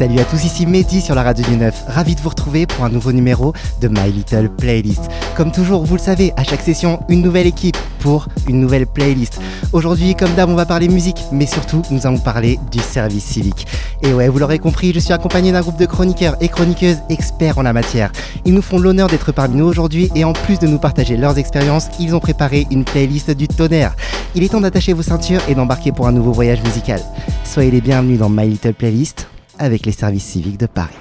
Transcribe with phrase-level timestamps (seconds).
[0.00, 1.84] Salut à tous, ici Mehdi sur la radio du 9.
[1.88, 3.52] Ravi de vous retrouver pour un nouveau numéro
[3.82, 5.10] de My Little Playlist.
[5.36, 9.42] Comme toujours, vous le savez, à chaque session, une nouvelle équipe pour une nouvelle playlist.
[9.74, 13.66] Aujourd'hui, comme d'hab, on va parler musique, mais surtout, nous allons parler du service civique.
[14.02, 17.58] Et ouais, vous l'aurez compris, je suis accompagné d'un groupe de chroniqueurs et chroniqueuses experts
[17.58, 18.10] en la matière.
[18.46, 21.36] Ils nous font l'honneur d'être parmi nous aujourd'hui et en plus de nous partager leurs
[21.36, 23.94] expériences, ils ont préparé une playlist du tonnerre.
[24.34, 27.02] Il est temps d'attacher vos ceintures et d'embarquer pour un nouveau voyage musical.
[27.44, 29.26] Soyez les bienvenus dans My Little Playlist
[29.60, 30.94] avec les services civiques de Paris.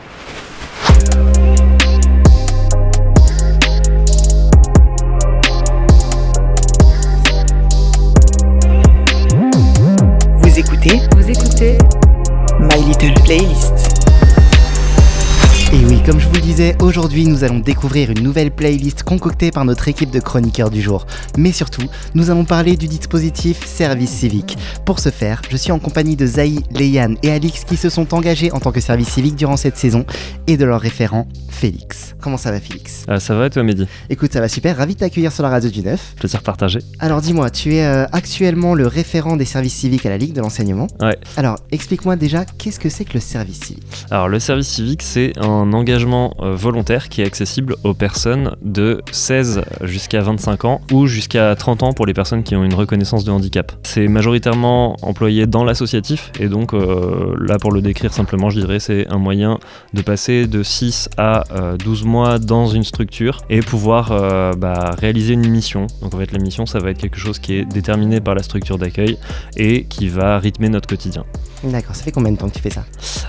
[10.42, 11.78] Vous écoutez Vous écoutez
[12.60, 13.89] My Little Playlist.
[15.72, 19.52] Et oui, comme je vous le disais, aujourd'hui nous allons découvrir une nouvelle playlist concoctée
[19.52, 21.06] par notre équipe de chroniqueurs du jour.
[21.38, 21.84] Mais surtout,
[22.16, 24.58] nous allons parler du dispositif Service Civique.
[24.84, 28.16] Pour ce faire, je suis en compagnie de Zaï, Léane et Alix qui se sont
[28.16, 30.06] engagés en tant que service civique durant cette saison
[30.48, 32.16] et de leur référent, Félix.
[32.20, 33.06] Comment ça va Félix?
[33.08, 33.86] Ah, ça va et toi, Mehdi?
[34.10, 36.16] Écoute, ça va super, ravi de t'accueillir sur la radio du 9.
[36.16, 36.80] Plaisir partagé.
[36.98, 40.42] Alors dis-moi, tu es euh, actuellement le référent des services civiques à la Ligue de
[40.42, 40.88] l'enseignement.
[41.00, 41.18] Ouais.
[41.38, 44.06] Alors, explique-moi déjà, qu'est-ce que c'est que le service civique?
[44.10, 49.02] Alors, le service civique, c'est un engagement euh, volontaire qui est accessible aux personnes de
[49.12, 53.24] 16 jusqu'à 25 ans ou jusqu'à 30 ans pour les personnes qui ont une reconnaissance
[53.24, 53.72] de handicap.
[53.84, 58.80] C'est majoritairement employé dans l'associatif et donc euh, là, pour le décrire simplement, je dirais
[58.80, 59.60] c'est un moyen
[59.94, 64.96] de passer de 6 à euh, 12 mois dans une structure et pouvoir euh, bah,
[64.98, 65.88] réaliser une mission.
[66.02, 68.44] Donc en fait, la mission, ça va être quelque chose qui est déterminé par la
[68.44, 69.18] structure d'accueil
[69.58, 71.26] et qui va rythmer notre quotidien.
[71.64, 72.86] D'accord, ça fait combien de temps que tu fais ça?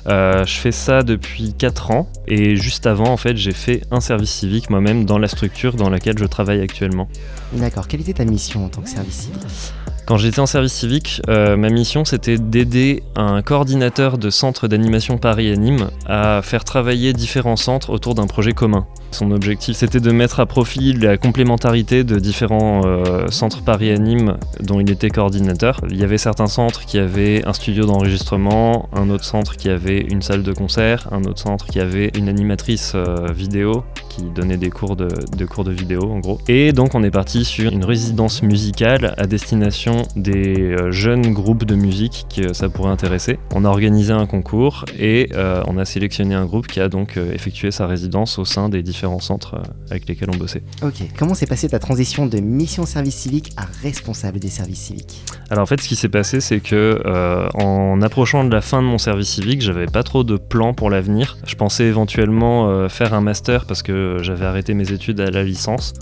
[0.06, 4.00] Euh, je fais ça depuis 4 ans et juste avant en fait j'ai fait un
[4.00, 7.08] service civique moi-même dans la structure dans laquelle je travaille actuellement.
[7.52, 9.42] D'accord, quelle était ta mission en tant que service civique
[10.06, 15.18] Quand j'étais en service civique, euh, ma mission c'était d'aider un coordinateur de centre d'animation
[15.18, 18.86] Paris Anime à faire travailler différents centres autour d'un projet commun.
[19.10, 24.36] Son objectif c'était de mettre à profit la complémentarité de différents euh, centres Paris Anime
[24.60, 25.80] dont il était coordinateur.
[25.90, 30.00] Il y avait certains centres qui avaient un studio d'enregistrement, un autre centre qui avait
[30.00, 34.56] une salle de concert, un autre centre qui avait une animatrice euh, vidéo qui donnait
[34.56, 35.08] des cours de,
[35.46, 36.38] cours de vidéo en gros.
[36.48, 41.64] Et donc on est parti sur une résidence musicale à destination des euh, jeunes groupes
[41.64, 43.38] de musique que ça pourrait intéresser.
[43.54, 45.30] On a organisé un concours et
[45.66, 48.99] on a sélectionné un groupe qui a donc effectué sa résidence au sein des différents
[49.20, 50.62] centres euh, avec lesquels on bossait.
[50.82, 55.22] Ok, comment s'est passée ta transition de mission service civique à responsable des services civiques?
[55.50, 58.82] Alors en fait, ce qui s'est passé, c'est que euh, en approchant de la fin
[58.82, 61.38] de mon service civique, j'avais pas trop de plans pour l'avenir.
[61.46, 65.42] Je pensais éventuellement euh, faire un master parce que j'avais arrêté mes études à la
[65.42, 65.94] licence.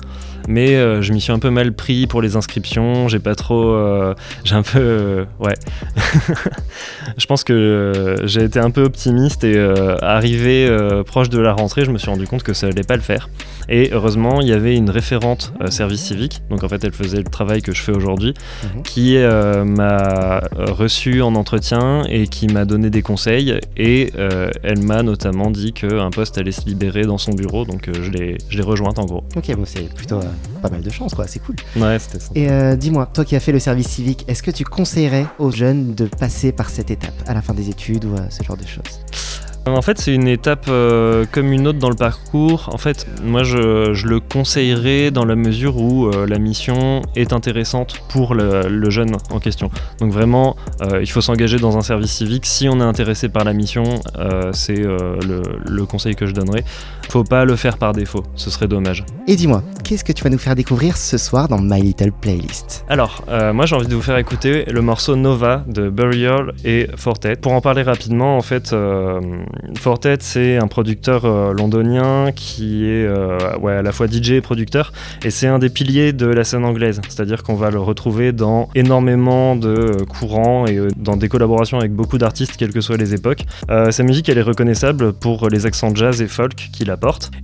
[0.51, 3.07] Mais euh, je m'y suis un peu mal pris pour les inscriptions.
[3.07, 3.71] J'ai pas trop.
[3.75, 4.15] euh,
[4.45, 4.79] j'ai un peu.
[4.81, 5.55] euh, ouais.
[7.19, 9.59] je pense que j'ai été un peu optimiste et
[10.03, 10.69] arrivé
[11.07, 13.29] proche de la rentrée, je me suis rendu compte que ça allait pas le faire.
[13.69, 16.41] Et heureusement, il y avait une référente service civique.
[16.51, 18.35] Donc en fait, elle faisait le travail que je fais aujourd'hui
[18.75, 18.83] Mhm.
[18.83, 24.13] qui m'a reçu en entretien et qui m'a donné des conseils et
[24.63, 28.11] elle m'a notamment dit qu'un poste allait se libérer dans son bureau donc euh, je
[28.11, 29.25] l'ai je l'ai rejointe en gros.
[29.37, 30.23] Ok, bon, c'est plutôt euh,
[30.63, 31.57] pas mal de chance, quoi, c'est cool.
[31.77, 32.31] Ouais, c'était ça.
[32.35, 35.51] Et euh, dis-moi, toi qui as fait le service civique, est-ce que tu conseillerais aux
[35.51, 38.57] jeunes de passer par cette étape à la fin des études ou euh, ce genre
[38.57, 39.01] de choses?
[39.67, 42.71] En fait, c'est une étape euh, comme une autre dans le parcours.
[42.73, 47.35] En fait, moi, je, je le conseillerais dans la mesure où euh, la mission est
[47.35, 49.71] intéressante pour le, le jeune en question.
[50.01, 52.47] Donc vraiment, euh, il faut s'engager dans un service civique.
[52.47, 53.85] Si on est intéressé par la mission,
[54.17, 56.65] euh, c'est euh, le, le conseil que je donnerais.
[57.11, 59.05] Faut pas le faire par défaut, ce serait dommage.
[59.27, 62.85] Et dis-moi, qu'est-ce que tu vas nous faire découvrir ce soir dans My Little Playlist?
[62.89, 66.89] Alors, euh, moi j'ai envie de vous faire écouter le morceau Nova de Burial et
[66.97, 67.37] Fortet.
[67.37, 69.21] Pour en parler rapidement, en fait, euh,
[69.77, 74.41] Fortet c'est un producteur euh, londonien qui est euh, ouais, à la fois DJ et
[74.41, 74.93] producteur,
[75.25, 77.01] et c'est un des piliers de la scène anglaise.
[77.09, 82.19] C'est-à-dire qu'on va le retrouver dans énormément de courants et dans des collaborations avec beaucoup
[82.19, 83.45] d'artistes, quelles que soient les époques.
[83.91, 86.91] Sa musique elle est reconnaissable pour les accents jazz et folk qu'il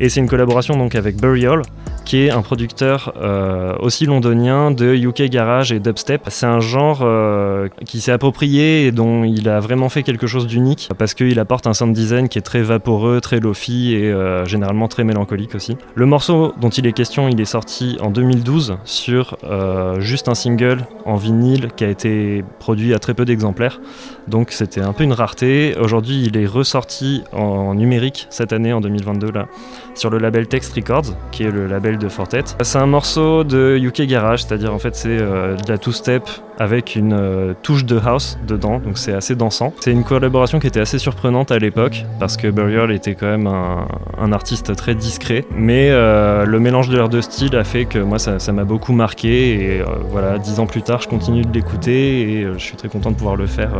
[0.00, 1.62] et c'est une collaboration donc avec Burial,
[2.04, 6.22] qui est un producteur euh, aussi londonien de UK Garage et Dubstep.
[6.28, 10.46] C'est un genre euh, qui s'est approprié et dont il a vraiment fait quelque chose
[10.46, 14.44] d'unique parce qu'il apporte un sound design qui est très vaporeux, très lofi et euh,
[14.44, 15.76] généralement très mélancolique aussi.
[15.94, 19.36] Le morceau dont il est question, il est sorti en 2012 sur
[19.98, 23.80] juste un single en vinyle qui a été produit à très peu d'exemplaires.
[24.28, 25.74] Donc c'était un peu une rareté.
[25.78, 29.43] Aujourd'hui, il est ressorti en numérique cette année, en 2022, là,
[29.94, 32.44] sur le label Text Records, qui est le label de Fortet.
[32.60, 36.22] C'est un morceau de UK Garage, c'est-à-dire en fait c'est euh, de la two-step
[36.58, 39.72] avec une euh, touche de house dedans, donc c'est assez dansant.
[39.80, 42.04] C'est une collaboration qui était assez surprenante à l'époque.
[42.20, 43.86] parce que Burial était quand même un,
[44.18, 45.44] un artiste très discret.
[45.56, 48.92] Mais euh, le mélange de leurs deux styles a fait que moi, ça m'a beaucoup
[48.92, 49.54] marqué.
[49.54, 53.10] Et voilà, dix ans plus tard, je continue de l'écouter et je suis très content
[53.10, 53.70] de pouvoir le faire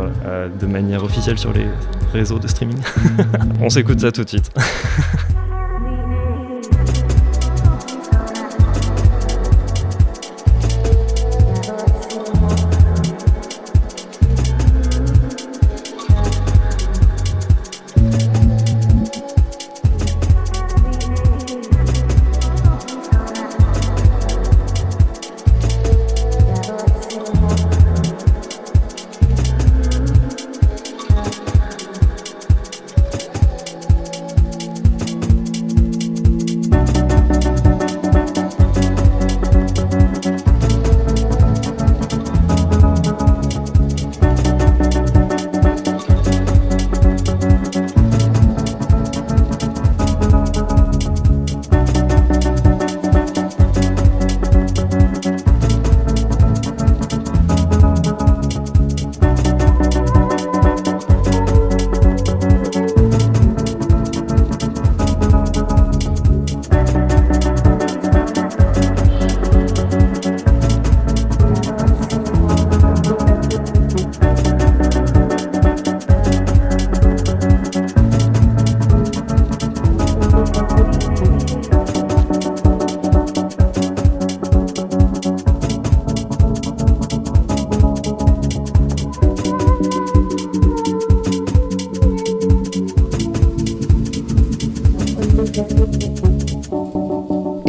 [0.59, 1.65] de manière officielle sur les
[2.13, 2.77] réseaux de streaming.
[3.61, 4.51] On s'écoute ça tout de suite.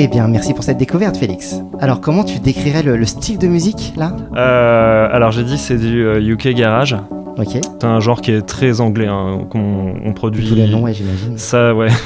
[0.06, 1.60] Eh bien, merci pour cette découverte, Félix.
[1.80, 4.12] Alors, comment tu décrirais le, le style de musique, là?
[4.36, 6.94] Euh, alors j'ai dit c'est du euh, UK Garage.
[7.36, 7.58] Ok.
[7.60, 10.46] C'est un genre qui est très anglais, hein, qu'on on produit.
[10.48, 11.36] Tous les noms, ouais, j'imagine.
[11.38, 11.88] Ça, ouais.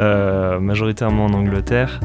[0.00, 2.00] Euh, majoritairement en Angleterre.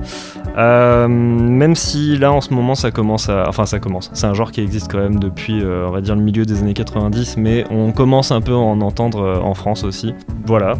[0.58, 3.46] Euh, même si là, en ce moment, ça commence à.
[3.48, 4.12] Enfin, ça commence.
[4.14, 6.60] C'est un genre qui existe quand même depuis, euh, on va dire, le milieu des
[6.60, 10.14] années 90, mais on commence un peu à en entendre euh, en France aussi.
[10.46, 10.74] Voilà.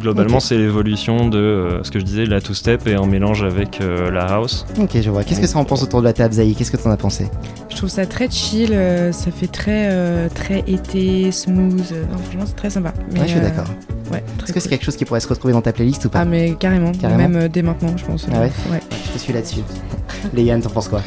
[0.00, 3.80] Globalement, c'est l'évolution de euh, ce que je disais, la two-step et en mélange avec
[3.80, 4.64] euh, la house.
[4.80, 5.24] Ok, je vois.
[5.24, 7.26] Qu'est-ce que ça en pense autour de la table, Zaï Qu'est-ce que t'en as pensé?
[7.70, 11.92] Je trouve ça très chill, euh, ça fait très, euh, très été, smooth.
[12.10, 12.92] non, franchement, c'est très sympa.
[13.12, 13.66] Mais, Ouais, je suis euh, d'accord.
[14.12, 16.20] Ouais, Est-ce que c'est quelque chose qui pourrait se retrouver dans ta playlist ou pas?
[16.20, 17.18] Ah, mais carrément, Carrément?
[17.28, 18.26] même euh, dès maintenant, je pense.
[18.32, 18.50] Ah ouais?
[18.70, 18.80] Ouais.
[19.06, 19.60] Je te suis là-dessus.
[20.34, 21.02] Léane, t'en penses quoi?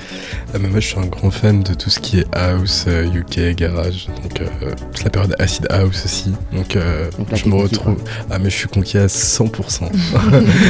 [0.53, 3.05] Ah, mais moi je suis un grand fan de tout ce qui est house, euh,
[3.11, 4.45] UK, garage, donc euh,
[4.93, 6.31] toute la période acid house aussi.
[6.53, 7.97] Donc, euh, je me retrouve.
[8.29, 9.79] Ah mais je suis conquis à 100%.
[9.79, 9.89] Toi,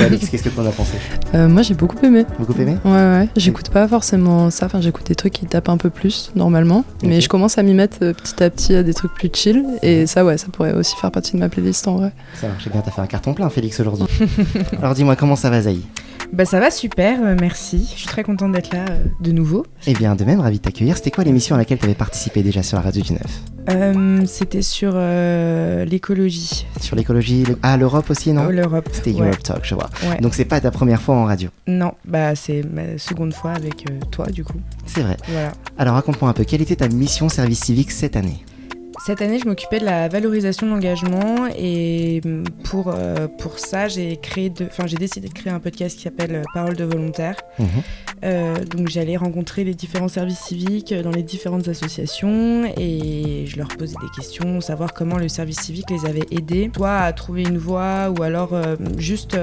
[0.06, 0.98] Alex, qu'est-ce que t'en as pensé
[1.34, 2.26] Euh, moi j'ai beaucoup aimé.
[2.38, 3.30] Beaucoup aimé Ouais, ouais.
[3.38, 4.66] J'écoute pas forcément ça.
[4.66, 6.84] Enfin, j'écoute des trucs qui tapent un peu plus normalement.
[7.04, 9.64] Mais je commence à m'y mettre euh, petit à petit à des trucs plus chill.
[9.82, 12.12] Et ça, ouais, ça pourrait aussi faire partie de ma playlist en vrai.
[12.40, 14.08] Ça marche bien, t'as fait un carton plein, Félix, aujourd'hui.
[14.82, 15.80] Alors dis-moi, comment ça va, Zaï?
[16.34, 17.90] Bah, ça va super, euh, merci.
[17.94, 19.66] Je suis très contente d'être là euh, de nouveau.
[19.86, 20.96] Eh bien, de même, ravi de t'accueillir.
[20.96, 23.22] C'était quoi l'émission à laquelle t'avais participé déjà sur la radio du 9
[23.70, 26.66] Euh, C'était sur euh, l'écologie.
[26.80, 28.46] Sur l'écologie le- Ah, l'Europe aussi, non?
[28.48, 28.88] Oh, L'Europe.
[28.94, 29.28] C'était ouais.
[29.28, 29.90] Europe Talk, je vois.
[30.10, 30.22] Ouais.
[30.22, 31.50] Donc c'est pas ta première fois en radio?
[31.68, 34.60] Non, bah c'est ma seconde fois avec toi du coup.
[34.86, 35.18] C'est vrai.
[35.28, 35.52] Voilà.
[35.78, 38.44] Alors raconte-moi un peu, quelle était ta mission service civique cette année?
[39.04, 43.88] Cette année, je m'occupais de la valorisation de l'engagement et mm, pour, euh, pour ça,
[43.88, 47.38] j'ai créé enfin, j'ai décidé de créer un podcast qui s'appelle euh, Parole de volontaires.
[47.58, 47.68] Mhm.
[48.24, 53.70] Euh, donc j'allais rencontrer les différents services civiques dans les différentes associations et je leur
[53.70, 57.58] posais des questions, savoir comment le service civique les avait aidés, soit à trouver une
[57.58, 59.36] voie ou alors euh, juste,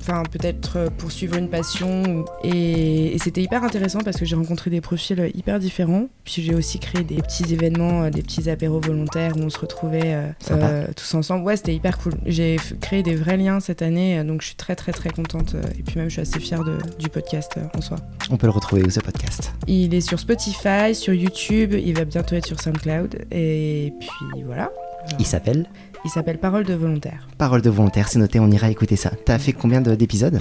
[0.00, 2.24] enfin peut-être poursuivre une passion.
[2.42, 6.08] Et, et c'était hyper intéressant parce que j'ai rencontré des profils hyper différents.
[6.24, 9.03] Puis j'ai aussi créé des petits événements, des petits apéros volontaires
[9.36, 11.44] où on se retrouvait euh, euh, tous ensemble.
[11.44, 12.14] Ouais, c'était hyper cool.
[12.26, 15.54] J'ai créé des vrais liens cette année, euh, donc je suis très très très contente.
[15.78, 17.96] Et puis même je suis assez fière de- du podcast en soi.
[18.30, 19.52] On peut le retrouver où ce podcast?
[19.66, 23.26] Il est sur Spotify, sur YouTube, il va bientôt être sur SoundCloud.
[23.30, 24.70] Et puis voilà.
[25.18, 25.66] Il s'appelle?
[26.06, 27.28] Il s'appelle Parole de volontaire.
[27.38, 29.10] Parole de volontaire, c'est noté, on ira écouter ça.
[29.24, 30.40] T'as fait combien de- d'épisodes?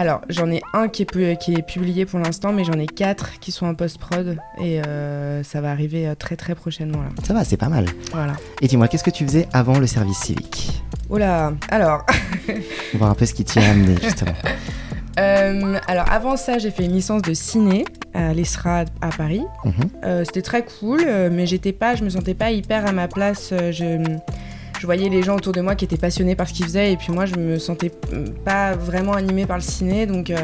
[0.00, 2.86] Alors, j'en ai un qui est, pu- qui est publié pour l'instant, mais j'en ai
[2.86, 4.36] quatre qui sont en post-prod.
[4.62, 7.08] Et euh, ça va arriver euh, très très prochainement là.
[7.24, 7.84] Ça va, c'est pas mal.
[8.12, 8.34] Voilà.
[8.62, 10.70] Et dis-moi, qu'est-ce que tu faisais avant le service civique?
[11.10, 12.06] Oh là Alors,
[12.48, 12.52] On
[12.92, 14.34] va voir un peu ce qui t'y a amené, justement.
[15.18, 19.42] euh, alors avant ça, j'ai fait une licence de ciné à l'ESRA à Paris.
[19.64, 19.72] Mhm.
[20.04, 21.00] Euh, C'était très cool,
[21.32, 23.48] mais j'étais pas, je me sentais pas hyper à ma place.
[23.52, 23.98] Je,
[24.78, 26.96] je voyais les gens autour de moi qui étaient passionnés par ce qu'ils faisaient, et
[26.96, 30.36] puis moi, je me sentais mm, pas vraiment animée par le ciné, donc euh,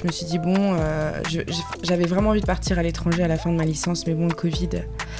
[0.00, 1.10] Je me suis dit, bon, euh,
[1.82, 4.26] j'avais vraiment envie de partir à l'étranger à la fin de ma licence, mais bon,
[4.26, 4.68] le Covid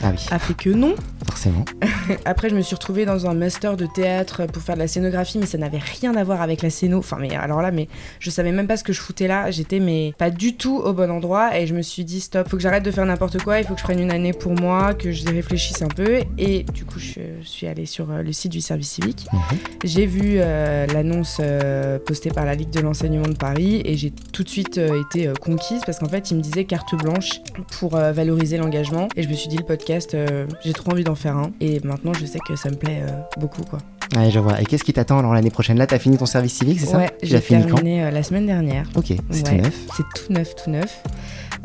[0.03, 0.95] Ah oui, a fait que non.
[1.27, 1.65] forcément.
[2.25, 5.39] Après, je me suis retrouvée dans un master de théâtre pour faire de la scénographie,
[5.39, 6.99] mais ça n'avait rien à voir avec la scéno.
[6.99, 7.89] Enfin, mais alors là, mais
[8.21, 9.51] je savais même pas ce que je foutais là.
[9.51, 12.57] J'étais mais pas du tout au bon endroit et je me suis dit stop, faut
[12.57, 13.59] que j'arrête de faire n'importe quoi.
[13.59, 16.21] Il faut que je prenne une année pour moi, que je réfléchisse un peu.
[16.39, 19.27] Et du coup, je, je suis allée sur euh, le site du service civique.
[19.33, 19.59] Mhm.
[19.85, 24.11] J'ai vu euh, l'annonce euh, postée par la Ligue de l'enseignement de Paris et j'ai
[24.11, 27.41] tout de suite euh, été conquise parce qu'en fait, il me disait carte blanche
[27.79, 29.09] pour valoriser l'engagement.
[29.17, 30.17] Et je me suis dit, le podcast,
[30.65, 31.53] j'ai trop envie d'en faire un.
[31.61, 33.03] Et maintenant, je sais que ça me plaît
[33.39, 33.79] beaucoup, quoi.
[34.17, 34.61] Ouais, je vois.
[34.61, 35.79] Et qu'est-ce qui t'attend alors l'année prochaine?
[35.79, 36.99] Là, t'as fini ton service civique, c'est ça?
[36.99, 38.85] Ouais, j'ai terminé euh, la semaine dernière.
[38.97, 39.75] Ok, c'est tout neuf.
[39.97, 41.03] C'est tout neuf, tout neuf.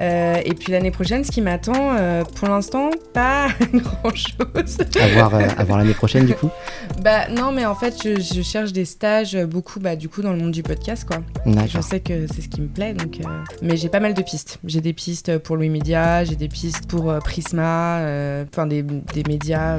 [0.02, 4.78] Euh, et puis l'année prochaine, ce qui m'attend, euh, pour l'instant, pas grand-chose.
[5.00, 6.50] À voir, euh, à voir l'année prochaine, du coup?
[7.02, 10.34] bah non, mais en fait, je, je cherche des stages beaucoup, bah du coup, dans
[10.34, 11.18] le monde du podcast, quoi.
[11.46, 13.20] Je sais que c'est ce qui me plaît, donc.
[13.62, 14.60] Mais j'ai pas mal de pistes.
[14.66, 17.98] J'ai des pistes pour Louis Media, j'ai des pistes pour Prisma,
[18.48, 19.78] enfin des, des médias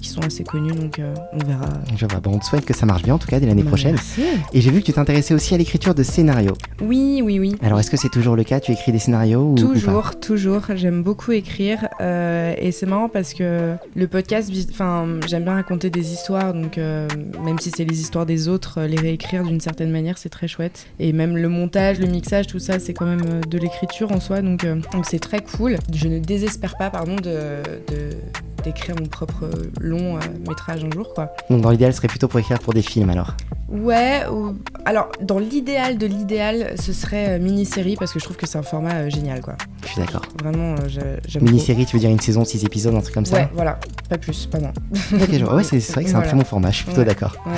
[0.00, 1.00] qui sont assez connus, donc
[1.32, 1.68] on verra.
[1.96, 3.68] Je Bon, on te souhaite que ça marche bien, en tout cas, dès l'année Bah,
[3.68, 3.94] prochaine.
[3.94, 4.22] merci.
[4.52, 6.54] Et j'ai vu que tu t'intéressais aussi à l'écriture de scénarios.
[6.82, 7.56] Oui, oui, oui.
[7.62, 8.60] Alors, est-ce que c'est toujours le cas?
[8.60, 9.62] Tu écris des scénarios ou, ou pas?
[9.72, 10.62] Toujours, toujours.
[10.74, 15.90] J'aime beaucoup écrire euh, et c'est marrant parce que le podcast, enfin, j'aime bien raconter
[15.90, 17.08] des histoires, donc euh,
[17.44, 20.48] même si c'est les histoires des autres, euh, les réécrire d'une certaine manière, c'est très
[20.48, 20.86] chouette.
[21.00, 24.42] Et même le montage, le mixage, tout ça, c'est quand même de l'écriture en soi,
[24.42, 25.76] donc euh, donc c'est très cool.
[25.92, 28.16] Je ne désespère pas, pardon, de, de-
[28.64, 29.48] d'écrire mon propre
[29.80, 31.32] long euh, métrage un jour, quoi.
[31.50, 33.34] Donc, dans l'idéal, serait plutôt pour écrire pour des films, alors.
[33.68, 34.54] Ouais, ou...
[34.84, 38.58] alors dans l'idéal de l'idéal, ce serait euh, mini-série parce que je trouve que c'est
[38.58, 39.56] un format euh, génial, quoi.
[39.82, 40.22] Je suis d'accord.
[40.42, 41.42] Vraiment, euh, je- j'aime.
[41.42, 44.18] Mini-série, tu veux dire une saison, 6 épisodes, un truc comme ça Ouais, voilà, pas
[44.18, 44.72] plus, pas moins.
[45.14, 45.56] Ok, je vois.
[45.56, 47.04] Ouais, c'est vrai que c'est un très bon format, je suis plutôt Ouais.
[47.06, 47.36] d'accord.
[47.46, 47.52] Ouais.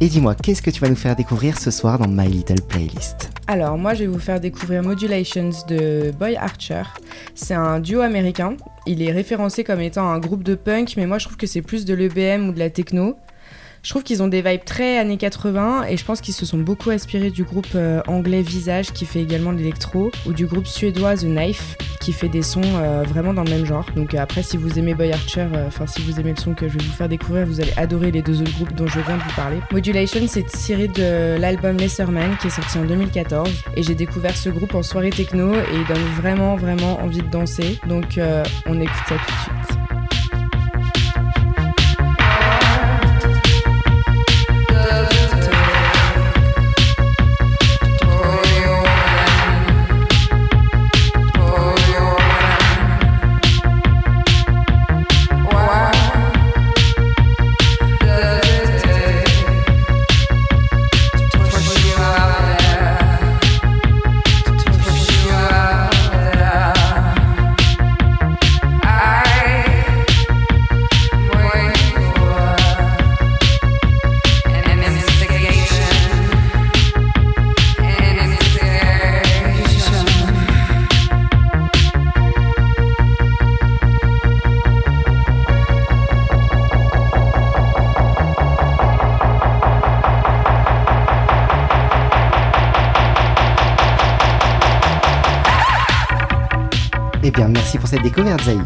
[0.00, 3.30] Et dis-moi, qu'est-ce que tu vas nous faire découvrir ce soir dans My Little Playlist?
[3.46, 6.82] Alors, moi, je vais vous faire découvrir Modulations de Boy Archer.
[7.36, 8.56] C'est un duo américain.
[8.86, 11.62] Il est référencé comme étant un groupe de punk, mais moi, je trouve que c'est
[11.62, 13.16] plus de l'EBM ou de la techno.
[13.84, 16.56] Je trouve qu'ils ont des vibes très années 80 et je pense qu'ils se sont
[16.56, 20.66] beaucoup inspirés du groupe euh, anglais Visage qui fait également de l'électro ou du groupe
[20.66, 23.84] suédois The Knife qui fait des sons euh, vraiment dans le même genre.
[23.94, 26.66] Donc euh, après si vous aimez Boy Archer, enfin si vous aimez le son que
[26.66, 29.18] je vais vous faire découvrir, vous allez adorer les deux autres groupes dont je viens
[29.18, 29.58] de vous parler.
[29.70, 34.48] Modulation c'est tiré de l'album Lesserman qui est sorti en 2014 et j'ai découvert ce
[34.48, 37.78] groupe en soirée techno et il donne vraiment vraiment envie de danser.
[37.86, 38.18] Donc
[38.66, 39.73] on écoute ça tout de suite.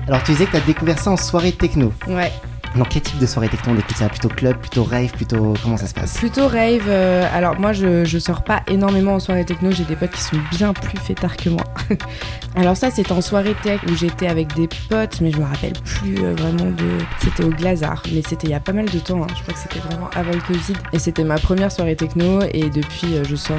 [0.09, 1.93] Alors, tu disais que tu as découvert ça en soirée techno.
[2.09, 2.33] Ouais.
[2.77, 5.55] Dans quel type de soirée techno on écoute ça Plutôt club, plutôt rave, plutôt.
[5.63, 6.17] Comment ça se passe?
[6.19, 6.83] Plutôt rave.
[6.89, 9.71] euh, alors moi, je, je sors pas énormément en soirée techno.
[9.73, 11.65] J'ai des potes qui sont bien plus fêtards que moi.
[12.57, 15.73] alors ça, c'est en soirée tech où j'étais avec des potes, mais je me rappelle
[15.85, 16.99] plus euh, vraiment de.
[17.21, 19.23] C'était au Glazard, mais c'était il y a pas mal de temps.
[19.23, 19.27] hein.
[19.37, 20.75] Je crois que c'était vraiment avant le Covid.
[20.93, 22.41] Et c'était ma première soirée techno.
[22.53, 23.57] Et depuis, euh, je sors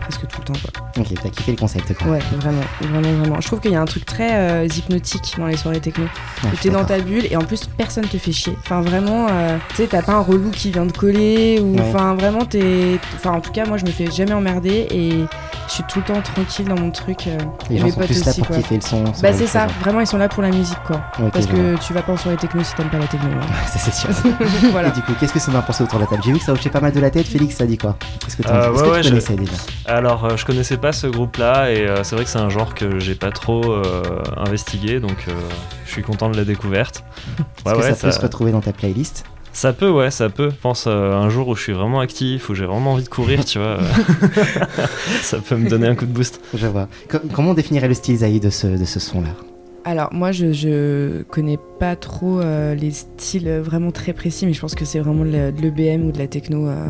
[0.00, 0.60] presque tout le temps.
[0.62, 1.02] Quoi.
[1.02, 2.12] Ok, t'as kiffé le concept, quoi.
[2.12, 3.40] Ouais, vraiment, vraiment, vraiment.
[3.40, 6.04] Je trouve qu'il y a un truc très hypnotique dans les soirées techno.
[6.04, 8.41] Ouais, où t'es dans ta bulle et en plus personne te fait chier.
[8.62, 11.80] Enfin vraiment, euh, tu sais, t'as pas un relou qui vient de coller ou Ouais.
[11.88, 12.98] enfin vraiment t'es.
[13.16, 15.10] Enfin en tout cas moi je me fais jamais emmerder et
[15.68, 17.26] je suis tout le temps tranquille dans mon truc.
[17.26, 17.38] euh,
[17.70, 18.56] Les gens sont plus là aussi pour quoi.
[18.58, 19.04] kiffer le son.
[19.22, 21.00] Bah c'est ça, vraiment ils sont là pour la musique quoi.
[21.32, 23.28] Parce que tu vas pas en soirée techno si t'aimes pas la techno.
[23.30, 23.46] hein.
[23.66, 24.10] Ça, c'est sûr.
[24.72, 24.88] voilà.
[24.88, 26.22] Et du coup, qu'est-ce que ça m'a pensé autour de la table?
[26.24, 27.26] J'ai vu que ça hochait pas mal de la tête.
[27.26, 27.96] Félix, ça dit quoi?
[28.24, 29.52] Qu'est-ce que Euh, ouais, que ouais, tu je- connaissais déjà?
[29.86, 32.74] Alors, euh, je connaissais pas ce groupe-là et euh, c'est vrai que c'est un genre
[32.74, 33.82] que j'ai pas trop euh,
[34.36, 35.32] investigué, donc euh,
[35.86, 37.02] je suis content de la découverte.
[37.66, 39.24] Est-ce que ça peut se retrouver dans ta playlist
[39.54, 40.48] ça peut, ouais, ça peut.
[40.48, 43.08] Je pense euh, un jour où je suis vraiment actif, où j'ai vraiment envie de
[43.10, 43.82] courir, tu vois, euh,
[45.22, 46.40] ça peut me donner un coup de boost.
[46.54, 46.88] Je vois.
[47.10, 49.28] Co- comment on définirait le style Zaï de ce, de ce son-là?
[49.84, 54.60] Alors moi je, je connais pas trop euh, les styles vraiment très précis, mais je
[54.60, 56.68] pense que c'est vraiment de le- de l'EBM ou de la techno.
[56.68, 56.86] euh.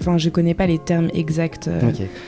[0.00, 1.68] Enfin je connais pas les termes exacts.
[1.68, 1.80] euh.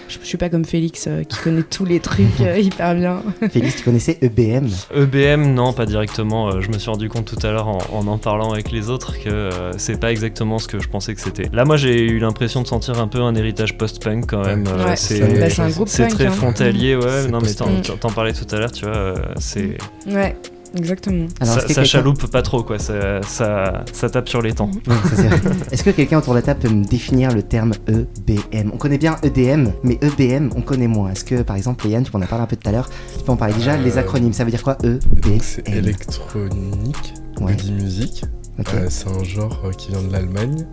[0.09, 3.23] Je, je suis pas comme Félix euh, qui connaît tous les trucs euh, hyper bien.
[3.51, 6.49] Félix, tu connaissais EBM EBM, non, pas directement.
[6.49, 8.91] Euh, je me suis rendu compte tout à l'heure en, en en parlant avec les
[8.91, 11.49] autres que euh, c'est pas exactement ce que je pensais que c'était.
[11.53, 14.65] Là, moi, j'ai eu l'impression de sentir un peu un héritage post-punk quand même.
[14.69, 16.31] Euh, Ouais, c'est bah, très hein.
[16.31, 17.27] frontalier, ouais.
[17.31, 18.95] Non, mais t'en, parlais tout à l'heure, tu vois.
[18.95, 20.37] euh, c'est Ouais,
[20.77, 21.27] exactement.
[21.41, 22.79] Alors, ça, chaloupe pas trop, quoi.
[22.79, 24.71] Ça, ça, ça tape sur les temps.
[24.87, 25.41] Oui, c'est vrai.
[25.73, 28.99] Est-ce que quelqu'un autour de la table peut me définir le terme EBM On connaît
[28.99, 31.11] bien EDM, mais EBM, on connaît moins.
[31.13, 33.25] Est-ce que, par exemple, Yann, tu m'en as parlé un peu tout à l'heure, tu
[33.25, 35.79] peux en parler déjà, les Euh, acronymes, ça veut dire quoi E, Donc c'est EBM
[35.79, 38.25] électronique, Ouais, body music.
[38.59, 40.67] ok, Euh, c'est un genre euh, qui vient de l'Allemagne.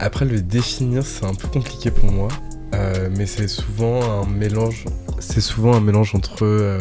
[0.00, 2.28] Après, le définir, c'est un peu compliqué pour moi.
[2.74, 4.84] Euh, mais c'est souvent un mélange.
[5.20, 6.78] C'est souvent un mélange entre euh,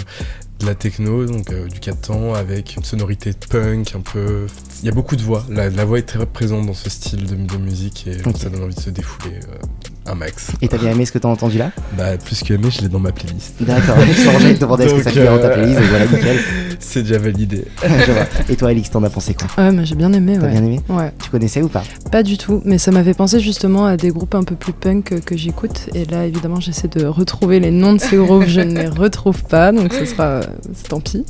[0.63, 4.48] de la techno, donc euh, du 4 temps, avec une sonorité punk, un peu.
[4.82, 5.46] Il y a beaucoup de voix.
[5.50, 8.63] La, la voix est très présente dans ce style de, de musique et ça donne
[8.63, 9.58] envie de se défouler euh,
[10.05, 10.51] un max.
[10.62, 12.89] Et t'as bien aimé ce que t'as entendu là Bah, plus que aimé, je l'ai
[12.89, 13.55] dans ma playlist.
[13.62, 16.05] D'accord, je pensais te demander est-ce que ça fait dans ta euh, playlist, et voilà,
[16.05, 16.38] nickel.
[16.79, 17.65] C'est déjà validé.
[17.83, 18.25] Je vois.
[18.50, 20.51] Et toi, Alix, t'en as pensé quoi Ouais, mais j'ai bien aimé, T'as ouais.
[20.51, 23.86] bien aimé Ouais, Tu connaissais ou pas pas du tout, mais ça m'avait pensé justement
[23.86, 25.89] à des groupes un peu plus punk euh, que j'écoute.
[25.95, 29.43] Et là, évidemment, j'essaie de retrouver les noms de ces groupes, je ne les retrouve
[29.45, 30.24] pas, donc ce sera.
[30.25, 30.43] euh,
[30.75, 31.25] c'est tant pis.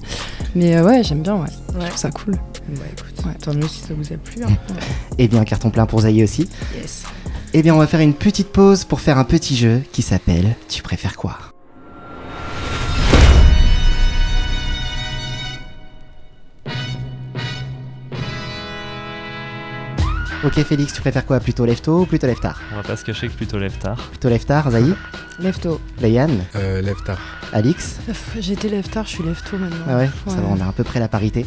[0.56, 1.48] Mais euh, ouais, j'aime bien, ouais.
[1.80, 2.34] Je trouve ça cool.
[2.70, 3.34] Bah écoute, Ouais.
[3.42, 4.44] tant mieux si ça vous a plu.
[4.44, 4.48] hein.
[5.18, 6.50] Eh bien, carton plein pour Zaï aussi.
[6.76, 7.04] Yes.
[7.54, 10.56] Eh bien, on va faire une petite pause pour faire un petit jeu qui s'appelle
[10.70, 11.38] Tu préfères quoi?
[20.44, 21.40] Ok Félix, tu préfères quoi?
[21.40, 23.78] Plutôt lève tôt ou plutôt lève tard On va pas se cacher que plutôt lève
[23.78, 23.96] tard.
[24.10, 24.94] Plutôt lève tard, Zaï
[25.40, 25.80] Lève-toi.
[26.02, 27.20] Layanne Euh, lève tard.
[27.54, 27.98] Alix
[28.40, 29.86] J'étais lève tard, je suis lève tôt maintenant.
[29.88, 31.46] Ah ouais, ça va, on a à peu près la parité.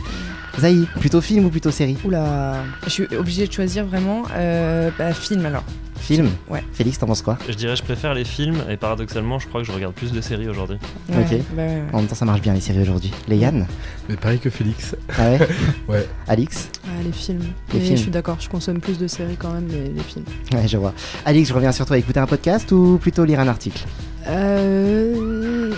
[0.59, 2.63] Zaï, plutôt film ou plutôt série Oula.
[2.85, 4.23] Je suis obligée de choisir vraiment.
[4.35, 5.65] Euh, bah, film alors.
[5.99, 6.63] Film Ouais.
[6.73, 9.67] Félix, t'en penses quoi Je dirais, je préfère les films et paradoxalement, je crois que
[9.67, 10.77] je regarde plus de séries aujourd'hui.
[11.09, 11.39] Ouais, Ok.
[11.55, 11.83] bah ouais, ouais.
[11.93, 13.13] En même temps, ça marche bien les séries aujourd'hui.
[13.29, 13.67] Layanne
[14.09, 14.95] Mais pareil que Félix.
[15.19, 15.39] Ah ouais
[15.89, 16.07] Ouais.
[16.29, 17.41] Alix Ah, les films.
[17.73, 17.97] Les mais films.
[17.97, 20.25] je suis d'accord, je consomme plus de séries quand même, mais les films.
[20.55, 20.95] Ouais, je vois.
[21.25, 21.99] Alix, je reviens sur toi.
[21.99, 23.83] Écouter un podcast ou plutôt lire un article?
[24.29, 25.73] Euh.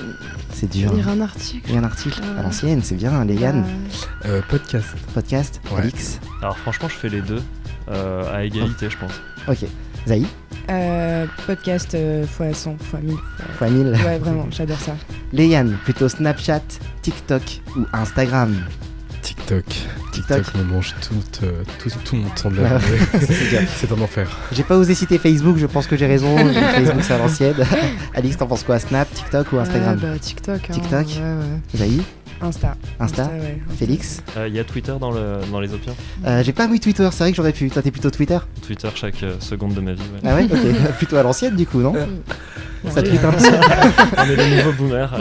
[0.61, 0.93] C'est dur.
[0.93, 1.69] Lire un article.
[1.71, 2.43] Lire un article à Ouais.
[2.43, 3.25] l'ancienne, c'est bien.
[3.25, 4.87] Layanne, Bah, Euh, podcast.
[5.15, 5.83] podcast Ouais.
[5.83, 7.41] Alix Alors franchement, je fais les deux
[7.89, 9.13] euh, à égalité, je pense.
[9.47, 9.69] Ok.
[10.07, 10.27] Zaï
[10.71, 13.15] Euh, podcast euh, fois 100, fois 1000.
[13.15, 13.87] fois- Fois 1000.
[14.05, 14.97] Ouais, vraiment, j'adore ça.
[15.33, 16.61] Layanne, plutôt Snapchat,
[17.03, 18.55] TikTok ou Instagram?
[19.23, 19.65] TikTok.
[20.13, 22.99] TikTok TikTok me mange tout, euh, tout, tout mon temps de la journée.
[23.77, 24.29] C'est un enfer.
[24.53, 26.37] J'ai pas osé citer Facebook, je pense que j'ai raison.
[26.75, 27.55] Facebook, c'est à l'ancienne.
[28.15, 28.79] Alix, t'en penses quoi?
[28.79, 29.97] Snap, TikTok ou Instagram?
[30.03, 30.61] Ouais, bah, TikTok.
[30.69, 31.77] hein, TikTok ouais, ouais.
[31.77, 32.03] Zaï
[32.41, 32.77] Insta.
[33.01, 33.59] Insta ouais.
[33.77, 34.23] Félix?
[34.37, 35.97] Euh, Il y a Twitter dans, le, dans les options.
[36.25, 37.69] Euh, J'ai pas mis Twitter, c'est vrai que j'aurais pu.
[37.69, 38.39] Toi, t'es plutôt Twitter?
[38.65, 40.03] Twitter chaque euh, seconde de ma vie.
[40.03, 40.21] ouais.
[40.25, 40.45] Ah ouais?
[40.45, 40.93] Ok.
[40.99, 41.95] plutôt à l'ancienne, du coup, non?
[42.87, 43.03] Ça Ouais.
[43.09, 43.45] tweet un peu
[44.19, 45.11] On est les nouveaux boomers.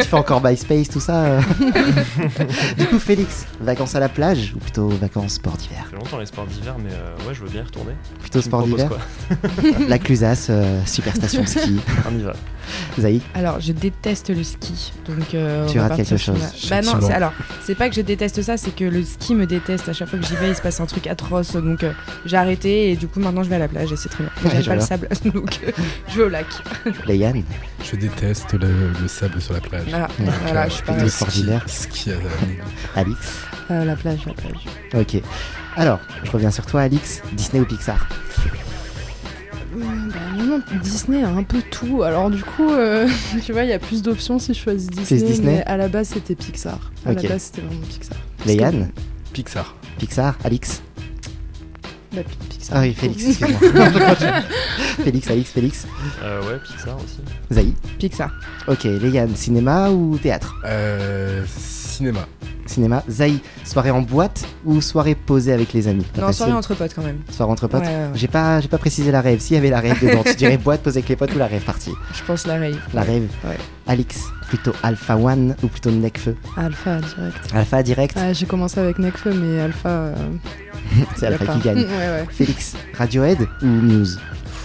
[0.00, 1.40] Tu fais encore MySpace, tout ça euh.
[2.78, 5.84] Du coup, Félix, vacances à la plage ou plutôt vacances sport d'hiver?
[5.84, 7.92] Ça fait longtemps les sports d'hiver, mais euh, ouais, je veux bien y retourner.
[8.20, 8.88] Plutôt Tu me sport d'hiver?
[8.88, 8.98] quoi?
[9.88, 11.78] La Clusaz, euh, super station ski.
[12.10, 12.32] On y va.
[12.98, 13.20] Zaï?
[13.34, 14.92] Alors, je déteste le ski.
[15.06, 16.38] Donc, euh, Tu rates quelque chose.
[16.70, 17.32] Bah non, c'est alors,
[17.62, 19.88] c'est pas que je déteste ça, c'est que le ski me déteste.
[19.88, 21.52] À chaque fois que j'y vais, il se passe un truc atroce.
[21.52, 21.92] Donc, euh,
[22.24, 24.32] j'ai arrêté et du coup, maintenant, je vais à la plage et c'est très bien.
[24.44, 25.70] Ouais, J'aime je pas le sable, donc euh,
[26.14, 26.46] je vais au lac.
[27.06, 27.42] Layanne
[27.82, 28.68] Je déteste le,
[29.00, 29.86] le sable sur la plage.
[29.88, 30.26] Voilà, Ouais.
[30.44, 31.62] voilà, je suis ski, d'hiver.
[31.66, 33.18] ski à Alix
[33.70, 34.64] Euh, la plage, la plage.
[34.94, 35.20] Ok.
[35.76, 37.20] Alors, je reviens sur toi, Alix.
[37.32, 38.06] Disney ou Pixar?
[39.76, 39.80] Euh,
[40.12, 42.02] bah, Disney a un peu tout.
[42.04, 43.08] Alors du coup, euh,
[43.44, 45.20] tu vois, il y a plus d'options si je choisis Disney.
[45.22, 46.78] Disney Mais à la base, c'était Pixar.
[47.04, 47.22] À Ok.
[47.22, 48.16] la base, c'était vraiment Pixar.
[48.46, 48.90] Layanne
[49.32, 49.74] Pixar.
[49.98, 50.80] Pixar Alix?
[52.14, 52.76] Bah, Pixar.
[52.76, 53.60] Ah oui, Félix, excuse-moi.
[55.04, 55.86] Félix, Alix, Félix.
[56.22, 57.18] Euh, ouais, Pixar aussi.
[57.52, 58.30] Zaï Pixar.
[58.68, 60.54] Ok, Layanne, cinéma ou théâtre?
[60.64, 61.44] Euh,
[61.94, 62.20] cinéma.
[62.66, 63.02] Cinéma.
[63.10, 66.04] Zaï, soirée en boîte ou soirée posée avec les amis?
[66.16, 66.34] Non, facile.
[66.38, 67.18] soirée entre potes quand même.
[67.30, 67.82] Soirée entre potes?
[67.82, 68.08] Ouais, ouais, ouais.
[68.14, 69.40] J'ai pas, j'ai pas précisé la rêve.
[69.40, 71.46] S'il y avait la rêve dedans, tu dirais boîte posée avec les potes ou la
[71.46, 71.92] rêve partie?
[72.14, 72.78] Je pense la rave.
[72.94, 73.28] La rêve.
[73.44, 73.58] Ouais.
[73.86, 77.36] Alix, plutôt Alpha One ou plutôt Necfeu Alpha, direct.
[77.54, 79.88] Alpha direct, Ah, J'ai commencé avec Necfeu, mais Alpha.
[79.90, 80.14] euh,
[81.16, 81.78] c'est Alpha qui gagne.
[81.80, 82.24] ouais, ouais.
[82.30, 84.18] Félix, Radiohead ou Muse?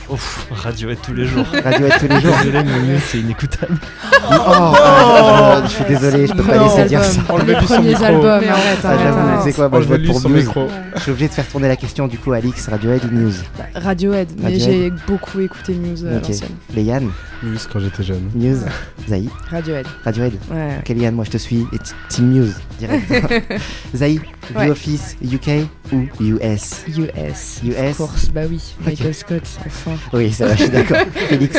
[0.10, 1.46] Ouf, Radiohead tous les jours.
[1.64, 2.34] Radiohead tous les jours.
[2.44, 3.78] Désolé, mais c'est inécoutable.
[4.24, 7.12] Oh, ah, je suis désolé, je peux pas laisser dire ça.
[7.14, 7.74] Son premiers micro.
[8.04, 10.46] albums, Mais arrête, Ah, j'avoue, sais quoi, moi je vote pour son Muse.
[10.46, 10.68] micro.
[10.96, 13.44] Je suis obligé de faire tourner la question du coup, Alix, Radiohead ou Muse
[13.76, 16.28] Radiohead, mais j'ai beaucoup écouté Muse à Ok.
[16.28, 16.50] l'ancienne.
[16.74, 17.10] Les Yann,
[17.44, 18.30] Muse quand j'étais jeune.
[18.34, 18.66] Muse,
[19.08, 19.86] Zaï, Radiohead.
[20.04, 20.34] Radiohead.
[20.52, 20.78] Ouais.
[20.80, 21.68] Ok, Yann, moi je te suis.
[21.72, 21.78] Et
[22.10, 23.12] Team Muse, direct.
[23.96, 24.20] Zaï,
[24.56, 24.66] Ouais.
[24.68, 27.62] The Office, UK ou US US.
[27.64, 27.92] US.
[27.92, 28.60] Of course, bah oui.
[28.84, 29.92] Michael Scott, enfin.
[30.14, 30.98] Oui, ça va, je suis d'accord.
[31.30, 31.58] Félix,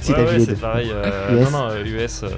[0.00, 0.56] si Ouais, t'as ouais, vu les c'est deux.
[0.56, 0.90] pareil.
[0.92, 1.50] euh, US.
[1.50, 2.28] Non, non, euh, US, euh,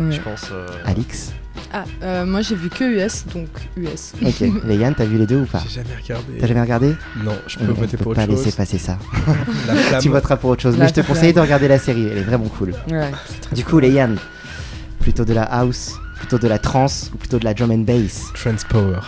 [0.00, 0.10] Ouais.
[0.12, 0.46] je pense.
[0.52, 1.32] euh, Alix,
[1.72, 4.12] Ah, euh, moi j'ai vu que US, donc US.
[4.24, 4.40] ok.
[4.68, 6.32] Yann, t'as vu les deux ou pas J'ai jamais regardé.
[6.40, 8.54] T'as jamais regardé Non, je peux on voter peut pour pas autre laisser chose.
[8.56, 8.98] passer ça.
[9.68, 10.00] La flamme.
[10.02, 10.74] Tu voteras pour autre chose.
[10.76, 11.14] La Mais je te flamme.
[11.16, 12.72] conseille de regarder la série, elle est vraiment cool.
[12.90, 13.10] Ouais,
[13.52, 14.16] Du coup, les Yann,
[15.00, 18.24] plutôt de la house, plutôt de la trance ou plutôt de la drum and bass
[18.34, 18.98] Transpower.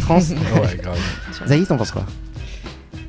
[0.00, 0.98] Trance ouais, grave.
[1.46, 2.04] Zaïd, t'en penses quoi?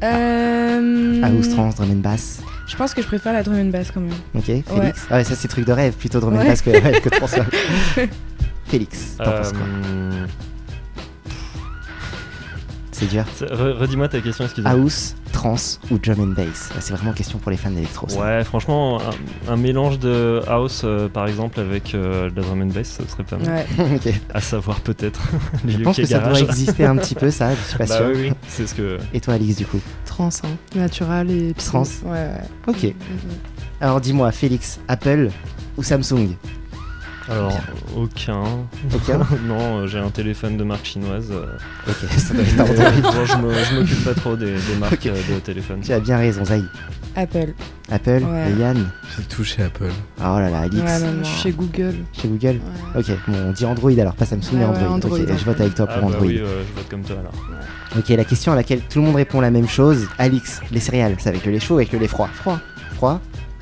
[0.04, 2.42] Euh, House, trance, drum and bass.
[2.68, 4.12] Je pense que je préfère la drum and bass quand même.
[4.36, 6.48] Ok, Félix Ah ouais, ça c'est truc de rêve, plutôt drum and Ouais.
[6.48, 7.36] bass que, ouais, que trance.
[8.66, 10.26] Félix, t'en penses quoi euh,
[12.92, 13.24] C'est dur.
[13.50, 14.72] Redis-moi ta question, excuse-moi.
[14.74, 18.08] House, trance ou drum and bass C'est vraiment question pour les fans d'électro.
[18.18, 22.62] Ouais, franchement, un, un mélange de house, euh, par exemple, avec euh, de la drum
[22.62, 23.66] and bass, ça serait pas mal.
[23.78, 23.96] Ouais.
[23.96, 24.14] ok.
[24.34, 25.22] À savoir peut-être
[25.66, 27.98] les Je pense que ça doit exister un petit peu, ça, je suis pas Bah
[27.98, 28.06] sûr.
[28.14, 28.98] oui, oui, c'est ce que.
[29.14, 30.48] Et toi, Alix, du coup Trans, hein.
[30.76, 31.54] Natural et.
[31.56, 31.84] Trans.
[32.06, 32.42] Ouais, ouais.
[32.68, 32.84] Ok.
[32.84, 32.94] Mm, mm,
[33.82, 35.30] Alors dis-moi, Félix, Apple
[35.78, 36.30] ou Samsung?
[37.30, 37.58] Alors,
[37.96, 38.44] aucun.
[38.94, 41.28] Aucun non, euh, j'ai un téléphone de marque chinoise.
[41.32, 41.46] euh,
[41.88, 43.12] Ok, ça doit être et, Android.
[43.14, 45.08] bon, je me- je m'occupe pas trop des, des marques Ok.
[45.08, 45.80] euh, de téléphone.
[45.82, 46.64] Tu as bien raison, Zaï.
[47.16, 47.54] Apple.
[47.92, 48.52] Apple Ouais.
[48.52, 49.92] et Yann J'ai touché Apple.
[50.20, 50.82] Oh là là, Alix.
[50.82, 51.96] Ouais, même Je suis chez Google.
[52.12, 52.60] Chez Google
[52.96, 53.00] Ouais.
[53.02, 54.88] Ok, bon, on dit Android alors, pas Samsung mais ouais, Android.
[54.96, 56.28] Android, ok, je vote avec toi Ah pour bah Android.
[56.28, 57.34] oui, euh, je vote comme toi alors.
[57.98, 60.08] Ok, la question à laquelle tout le monde répond la même chose.
[60.18, 62.28] Alix, les céréales, c'est avec le lait chaud ou avec le lait froid?
[62.34, 62.60] Froid.
[62.96, 63.22] Froid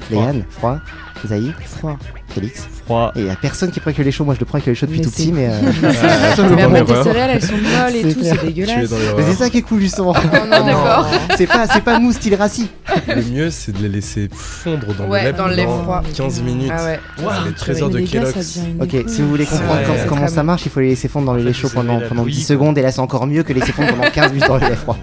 [0.09, 0.79] Léane, froid
[1.27, 1.97] Zaï, Froid.
[2.29, 3.11] Félix Froid.
[3.15, 4.57] Et il y a personne qui prend avec le lait chaud, moi je le prends
[4.57, 5.47] avec le lait chaud depuis Mais tout petit, mais.
[5.51, 6.85] euh, Mais erreur.
[6.85, 8.91] tes céréales, elles sont molles et C'est tout, c'est dégueulasse.
[9.17, 10.13] Mais c'est ça qui est cool justement.
[10.15, 11.07] Oh non, d'accord.
[11.37, 12.69] c'est pas, c'est pas mou style rassis.
[13.07, 15.33] Le mieux, c'est de les laisser fondre dans Ouais, le lait
[15.65, 16.03] dans pendant froid.
[16.15, 16.71] 15 minutes.
[16.75, 16.99] Ah ouais.
[17.47, 18.59] Les trésors de les Kellogg's.
[18.79, 21.33] Ok, si vous voulez comprendre Ouais, comment ça marche, il faut les laisser fondre dans
[21.33, 23.53] le lait chaud pendant, la pendant 10 bouillie, secondes et là c'est encore mieux que
[23.53, 24.97] laisser fondre pendant 15 minutes dans le lait froid.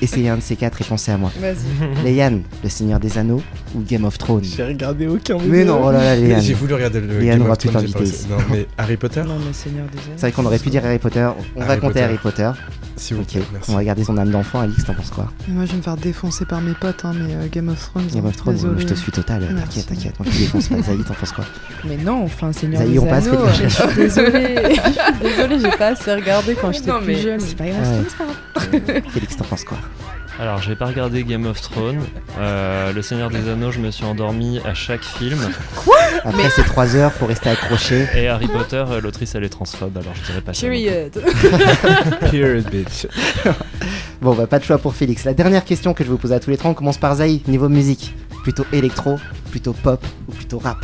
[0.00, 1.30] Essayez un de ces quatre et pensez à moi.
[1.40, 2.04] Vas-y.
[2.04, 3.42] Léane, le Seigneur des Anneaux
[3.74, 4.44] ou Game of Thrones?
[4.44, 6.40] J'ai regardé aucun Mais non, oh là là, Léane.
[6.40, 8.14] J'ai voulu regarder le Thrones, pas t'inviter réussi.
[8.14, 8.26] ici.
[8.30, 10.12] Non, mais Harry Potter, Non, mais Seigneur des Anneaux.
[10.16, 11.28] C'est vrai qu'on aurait pu dire Harry Potter.
[11.56, 12.00] On va Harry compter Potter.
[12.04, 12.50] Harry Potter.
[12.96, 13.70] s'il vous Ok, plaît, merci.
[13.70, 14.60] on va garder son âme d'enfant.
[14.60, 17.12] Alix, t'en penses quoi Mais Moi, je vais me faire défoncer par mes potes, hein,
[17.14, 18.06] mais euh, Game of Thrones.
[18.12, 18.28] Game hein.
[18.28, 18.82] of Thrones, moi, Désolée.
[18.82, 19.40] je te suis total.
[19.54, 20.18] T'inquiète, t'inquiète.
[20.18, 20.82] Moi je te défonce pas.
[20.82, 21.44] Zaïd, t'en penses quoi
[21.84, 23.46] Mais non, enfin, Seigneur Zaï, des on passe, Anneaux.
[23.46, 23.76] Félix.
[23.76, 24.54] Je suis désolée.
[24.68, 27.40] Je suis désolée, j'ai pas assez regardé quand j'étais plus jeune.
[27.40, 28.04] c'est pas grave, Ouais.
[28.08, 29.02] c'est pas grave.
[29.12, 29.78] Félix, t'en penses quoi
[30.40, 32.00] Alors, j'ai pas regardé Game of Thrones.
[32.38, 35.38] Euh, le Seigneur des Anneaux, je me suis endormi à chaque film.
[36.24, 38.06] Après ces 3 heures, faut rester accroché.
[38.14, 40.66] Et Harry Potter, euh, l'autrice, elle est transphobe, alors je dirais pas ça.
[40.66, 41.10] Period.
[42.30, 43.06] Period, bitch.
[44.20, 45.24] Bon, bah pas de choix pour Félix.
[45.24, 47.14] La dernière question que je vais vous poser à tous les trois, on commence par
[47.14, 47.40] Zaï.
[47.46, 49.16] Niveau musique, plutôt électro,
[49.52, 50.78] plutôt pop ou plutôt rap?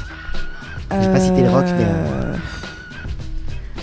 [0.93, 2.37] J'ai pas cité le rock, mais, euh,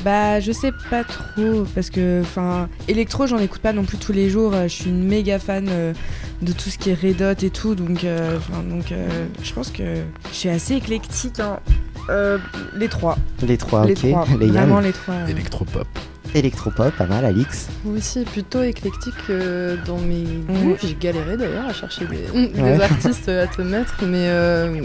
[0.03, 4.13] Bah, je sais pas trop, parce que, enfin, électro, j'en écoute pas non plus tous
[4.13, 4.53] les jours.
[4.55, 5.93] euh, Je suis une méga fan euh,
[6.41, 9.07] de tout ce qui est Red Hot et tout, donc, euh, enfin, donc euh,
[9.43, 9.83] je pense que
[10.31, 11.39] je suis assez éclectique.
[11.39, 11.59] hein.
[12.09, 12.39] Euh,
[12.75, 13.15] les trois.
[13.43, 13.99] Les trois, les ok.
[13.99, 14.25] trois.
[14.39, 15.13] Les Vraiment les trois.
[15.13, 15.27] euh.
[15.27, 15.87] Électropop.
[16.33, 17.25] Électropop, pas mal.
[17.25, 20.63] Alix, Moi aussi, plutôt éclectique euh, dans mes Mhm.
[20.63, 20.77] goûts.
[20.81, 22.17] J'ai galéré d'ailleurs à chercher des,
[22.53, 22.81] des Ouais.
[22.81, 24.81] artistes à te mettre, mais euh,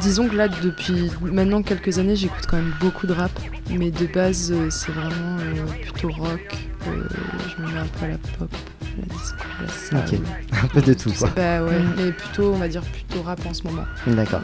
[0.00, 3.30] disons que là, depuis maintenant quelques années, j'écoute quand même beaucoup de rap.
[3.70, 6.40] Mais de base, euh, c'est vraiment euh, plutôt rock.
[6.86, 7.02] euh,
[7.48, 8.48] je me mets un peu à la pop,
[8.96, 10.08] la disco, la Ok.
[10.10, 10.18] soul.
[10.62, 11.28] un peu de tout, Tout quoi.
[11.28, 11.94] ça, bah ouais, Mm.
[11.96, 13.84] mais plutôt, on va dire plutôt rap en ce moment.
[14.06, 14.42] D'accord.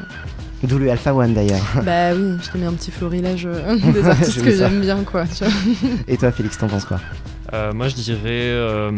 [0.62, 1.64] D'où le Alpha One d'ailleurs.
[1.85, 5.25] bah oui, je t'ai mis un petit florilège euh, des artistes que j'aime bien, quoi.
[5.27, 5.53] tu vois.
[6.09, 7.01] Et toi, Félix, t'en penses quoi
[7.53, 8.90] Euh, moi, je dirais euh,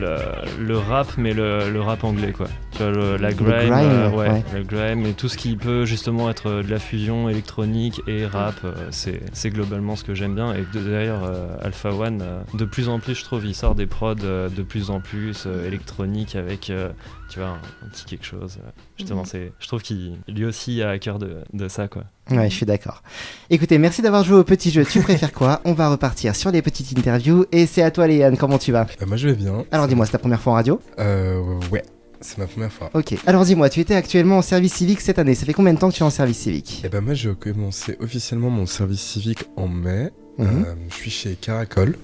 [0.00, 2.46] le, le rap, mais le, le rap anglais, quoi.
[2.72, 4.44] Tu vois, le- la Le grime, euh, ouais, ouais.
[4.54, 8.54] le grime et tout ce qui peut justement être de la fusion électronique et rap,
[8.90, 10.52] c'est globalement ce que j'aime bien.
[10.54, 13.86] Et d'ailleurs, euh, Alpha One, euh, de plus en plus, je trouve, il sort des
[13.86, 16.88] prods euh, de plus en plus euh, électroniques avec, euh,
[17.28, 17.48] tu vois,
[17.84, 18.58] un, petit quelque chose.
[18.64, 19.26] euh, justement, Mhm.
[19.26, 22.04] c'est, je trouve qu'il lui aussi a à cœur de, de ça, quoi.
[22.30, 23.02] Ouais, je suis d'accord.
[23.50, 24.84] Écoutez, merci d'avoir joué au petit jeu.
[24.84, 25.60] Tu préfères quoi?
[25.64, 27.46] On va repartir sur les petites interviews.
[27.52, 28.84] Et c'est à toi, Léane, comment tu vas?
[28.84, 29.64] Bah, moi, je vais bien.
[29.70, 30.80] Alors dis-moi, c'est ta première fois en radio?
[30.98, 31.82] Euh, ouais,
[32.20, 32.90] c'est ma première fois.
[32.94, 33.14] Ok.
[33.26, 35.34] Alors dis-moi, tu étais actuellement en service civique cette année.
[35.34, 36.82] Ça fait combien de temps que tu es en service civique?
[36.84, 40.10] Et bah, moi, j'ai commencé officiellement mon service civique en mai.
[40.38, 40.64] Mhm.
[40.66, 41.96] Euh, je suis chez Caracol.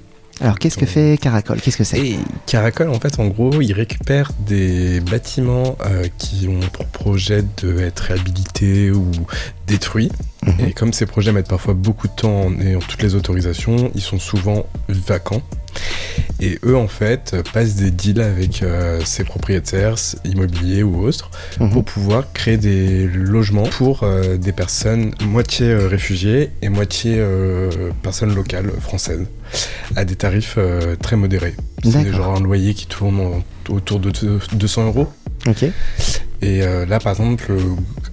[0.42, 1.60] Alors, qu'est-ce que fait Caracol?
[1.60, 2.16] Qu'est-ce que c'est?
[2.46, 8.00] Caracol, en fait, en gros, il récupère des bâtiments euh, qui ont pour projet d'être
[8.00, 9.08] réhabilités ou
[9.68, 10.10] détruits.
[10.44, 10.66] Mhm.
[10.66, 14.00] Et comme ces projets mettent parfois beaucoup de temps en ayant toutes les autorisations, ils
[14.00, 15.42] sont souvent vacants.
[16.40, 21.30] Et eux, en fait, passent des deals avec euh, ces propriétaires immobiliers ou autres
[21.60, 21.70] Mhm.
[21.70, 27.70] pour pouvoir créer des logements pour euh, des personnes moitié euh, réfugiées et moitié euh,
[28.02, 29.26] personnes locales françaises
[29.96, 30.58] à des tarifs
[31.02, 31.54] très modérés.
[31.84, 35.08] C'est genre un loyer qui tourne en- autour de deux- 200 euros.
[35.46, 35.62] Ok.
[36.44, 37.60] Et euh, là, par exemple, le-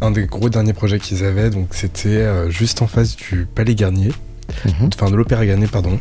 [0.02, 3.74] un des gros derniers projets qu'ils avaient, donc c'était euh, juste en face du Palais
[3.76, 4.12] Garnier,
[4.66, 4.90] Mhm.
[4.96, 6.00] enfin de l'Opéra Garnier, pardon.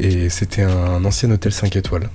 [0.00, 2.08] Et c'était un ancien hôtel 5 étoiles.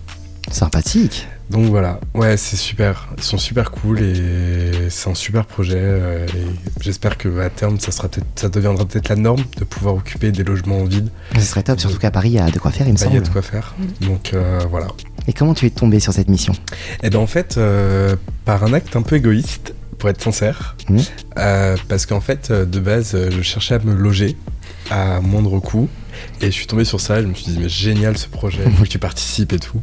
[0.51, 1.27] Sympathique.
[1.49, 3.09] Donc voilà, ouais, c'est super.
[3.17, 5.77] Ils sont super cool et c'est un super projet.
[5.79, 6.45] euh, et
[6.81, 10.31] j'espère que à terme, ça, sera peut-être- ça deviendra peut-être la norme de pouvoir occuper
[10.31, 11.09] des logements vides.
[11.35, 13.05] Ce serait top, surtout qu'à Paris, il y a de quoi faire, il me Bah,
[13.09, 13.27] Il y a semble.
[13.27, 13.73] de quoi faire.
[14.01, 14.87] Donc euh, voilà.
[15.27, 16.53] Et comment tu es tombé sur cette mission?
[17.03, 18.15] Et ben en fait, euh,
[18.45, 21.01] par un acte un peu égoïste, pour être sincère, Mhm.
[21.37, 24.35] euh, parce qu'en fait, euh, de base, euh, je cherchais à me loger
[24.91, 25.87] à moindre coût.
[26.41, 28.71] Et je suis tombé sur ça, je me suis dit, mais génial ce projet, il
[28.73, 29.81] faut que tu participes et tout.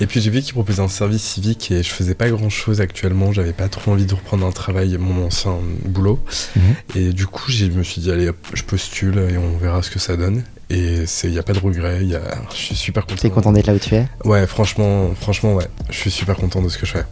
[0.00, 2.80] Et puis j'ai vu qu'ils proposaient un service civique et je faisais pas grand chose
[2.80, 5.52] actuellement, j'avais pas trop envie de reprendre un travail, mon ancien
[5.84, 6.18] boulot.
[6.56, 6.62] Mhm.
[6.96, 9.90] Et du coup, je me suis dit, allez hop, je postule et on verra ce
[9.90, 10.44] que ça donne.
[10.70, 13.16] Et il n'y a pas de regret, y a, je suis super content.
[13.20, 14.06] Tu es content d'être là où tu es?
[14.24, 17.04] Ouais, franchement, franchement, ouais, je suis super content de ce que je fais.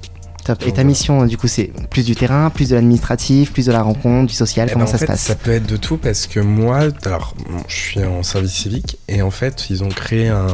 [0.46, 0.62] Top.
[0.66, 3.82] Et ta mission, du coup, c'est plus du terrain, plus de l'administratif, plus de la
[3.82, 5.76] rencontre, du social Eh Comment ben, en ça fait, se passe Ça peut être de
[5.76, 9.82] tout parce que moi, alors, bon, je suis en service civique et en fait, ils
[9.82, 10.46] ont créé un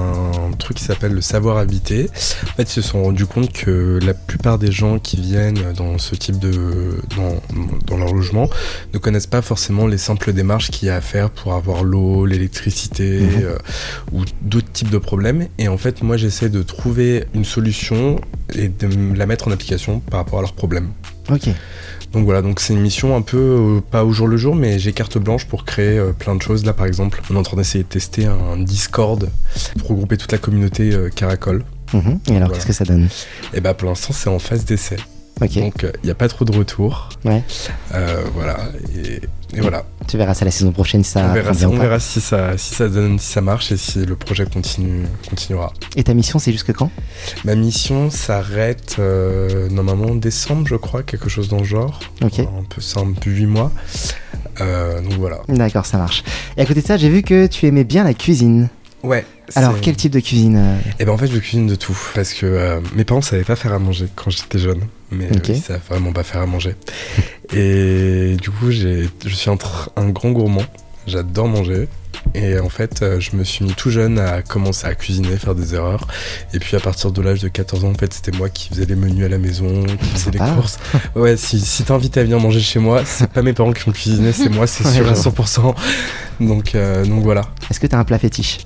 [0.58, 2.08] truc qui s'appelle le savoir habiter.
[2.44, 5.98] En fait, ils se sont rendus compte que la plupart des gens qui viennent dans
[5.98, 6.96] ce type de.
[7.16, 7.36] dans,
[7.86, 8.48] dans leur logement
[8.94, 12.24] ne connaissent pas forcément les simples démarches qu'il y a à faire pour avoir l'eau,
[12.24, 13.28] l'électricité Mhm.
[13.42, 13.58] euh,
[14.12, 15.48] ou d'autres types de problèmes.
[15.58, 18.20] Et en fait, moi, j'essaie de trouver une solution
[18.54, 20.90] et de la mettre en application par rapport à leurs problèmes.
[21.30, 21.48] Ok.
[22.12, 24.78] Donc voilà, donc c'est une mission un peu euh, pas au jour le jour, mais
[24.78, 26.64] j'ai carte blanche pour créer euh, plein de choses.
[26.66, 29.30] Là, par exemple, on est en train d'essayer de tester un Discord
[29.78, 31.64] pour regrouper toute la communauté euh, Caracol.
[31.94, 32.00] Mhm.
[32.02, 32.02] Et
[32.36, 32.48] alors, Voilà.
[32.54, 33.08] qu'est-ce que ça donne?
[33.54, 34.96] Et bah pour l'instant, c'est en phase d'essai,
[35.48, 37.08] Donc il n'y a pas trop de retour.
[37.24, 37.42] Ouais.
[37.94, 38.58] Euh, voilà,
[38.94, 39.20] et,
[39.56, 39.84] et voilà.
[40.08, 42.56] Tu verras ça la saison prochaine si ça on verra, bien on verra si ça,
[42.58, 45.72] si ça donne, si ça marche et si le projet continue, continuera.
[45.96, 46.90] Et ta mission, c'est jusque quand?
[47.44, 52.00] Ma mission s'arrête euh, normalement en décembre, je crois, quelque chose dans le genre.
[52.22, 52.40] Ok.
[52.40, 53.72] Un peu, un peu 8 mois.
[54.60, 55.40] Euh, donc voilà.
[55.48, 56.24] D'accord, ça marche.
[56.56, 58.68] Et à côté de ça, j'ai vu que tu aimais bien la cuisine.
[59.02, 59.24] Ouais.
[59.56, 62.32] Alors, quel type de cuisine euh, Eh ben en fait je cuisine de tout parce
[62.32, 65.50] que euh, mes parents savaient pas faire à manger quand j'étais jeune mais Ok.
[65.50, 66.74] euh, ils savent vraiment pas faire à manger
[67.52, 69.58] et du coup j'ai je suis un,
[69.96, 70.64] un grand gourmand
[71.06, 71.88] j'adore manger
[72.34, 75.54] et en fait euh, je me suis mis tout jeune à commencer à cuisiner faire
[75.56, 76.06] des erreurs
[76.54, 78.86] et puis à partir de l'âge de 14 ans en fait c'était moi qui faisais
[78.86, 80.78] les menus à la maison qui faisais les courses
[81.16, 83.92] ouais si, si t'invites à venir manger chez moi c'est pas mes parents qui vont
[83.92, 85.32] cuisiner c'est moi c'est sûr à je vois.
[85.32, 85.74] 100%
[86.40, 88.58] donc euh, donc voilà Est-ce que t'as un plat fétiche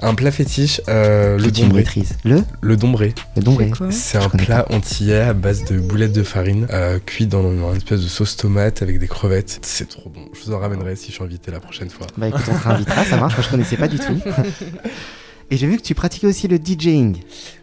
[0.00, 1.84] un plat fétiche euh, le tu dombré
[2.24, 3.70] Le le dombré Le dombré.
[3.90, 8.00] C'est un plat antillais à base de boulettes de farine, euh, cuit dans une espèce
[8.00, 9.60] de sauce tomate avec des crevettes.
[9.62, 10.28] C'est trop bon.
[10.32, 12.06] Je vous en ramènerai si je suis invité la prochaine fois.
[12.16, 14.20] Bah écoute, on te réinvitera, ça marche, moi je connaissais pas du tout.
[15.50, 17.18] Et j'ai vu que tu pratiquais aussi le DJing.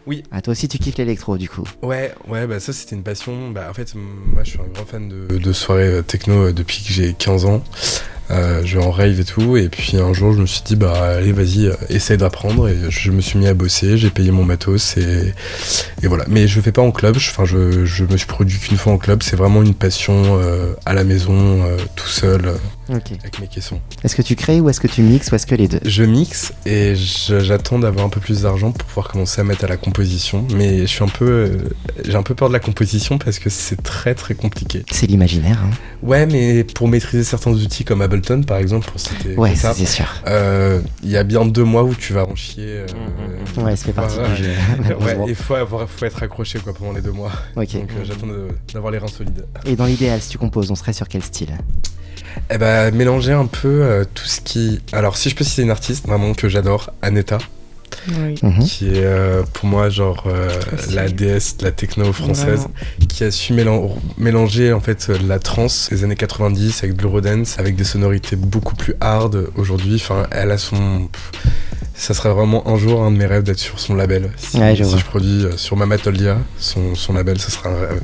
[0.06, 0.22] Oui.
[0.30, 1.64] Ah, toi aussi tu kiffes l'électro du coup.
[1.82, 3.50] Ouais, ouais, bah ça c'était une passion.
[3.50, 6.92] Bah en fait, moi je suis un grand fan de, de soirées techno depuis que
[6.92, 7.64] j'ai 15 ans.
[8.30, 9.56] Euh, je en rave et tout.
[9.56, 12.68] Et puis un jour, je me suis dit, bah allez, vas-y, euh, essaye d'apprendre.
[12.68, 15.34] Et je me suis mis à bosser, j'ai payé mon matos et,
[16.02, 16.24] et voilà.
[16.28, 17.16] Mais je fais pas en club.
[17.16, 19.22] Enfin, je, je me suis produit qu'une fois en club.
[19.22, 22.54] C'est vraiment une passion euh, à la maison, euh, tout seul,
[22.88, 23.80] avec mes caissons.
[24.04, 25.80] Est-ce que tu crées ou est-ce que tu mixes ou est-ce que les deux?
[25.84, 29.68] Je mixe et j'attends d'avoir un peu plus d'argent pour pouvoir commencer à mettre à
[29.68, 30.46] la composition.
[30.54, 31.50] Mais je suis un peu,
[32.04, 34.84] j'ai un peu peur de la composition parce que c'est très très compliqué.
[34.90, 35.58] C'est l'imaginaire.
[35.64, 35.70] Hein.
[36.02, 39.86] Ouais, mais pour maîtriser certains outils comme Ableton par exemple, pour citer Ouais, ça c'est
[39.86, 40.06] sûr.
[40.26, 42.64] euh, il y a bien deux mois où tu vas en chier.
[42.66, 42.86] euh,
[43.56, 43.64] Mhm.
[43.64, 44.34] Ouais, ça fait partie voilà.
[44.34, 44.50] du jeu.
[44.70, 45.26] Ouais, malheureusement.
[45.28, 47.32] il faut, avoir, faut être accroché quoi pendant les deux mois.
[47.56, 47.72] Ok.
[47.74, 48.26] Donc euh, j'attends
[48.74, 49.44] d'avoir les reins solides.
[49.66, 51.56] Et dans l'idéal, si tu composes, on serait sur quel style?
[52.50, 54.80] Eh ben mélanger un peu tout ce qui.
[54.92, 57.38] Alors si je peux citer une artiste vraiment que j'adore, Aneta.
[58.18, 58.34] Oui.
[58.42, 58.58] Mhm.
[58.64, 60.48] qui est euh, pour moi genre euh,
[60.92, 62.70] la déesse de la techno française Vraiment.
[63.08, 67.58] qui a su mélan- mélanger en fait la trance des années 90 avec de l'eurodance
[67.58, 71.08] avec des sonorités beaucoup plus hard aujourd'hui enfin elle a son
[71.94, 74.74] ça serait vraiment un jour un de mes rêves d'être sur son label si, Ouais,
[74.74, 74.98] je si vois.
[74.98, 78.02] je produis euh, sur Mamatolia son, son label ce sera un rêve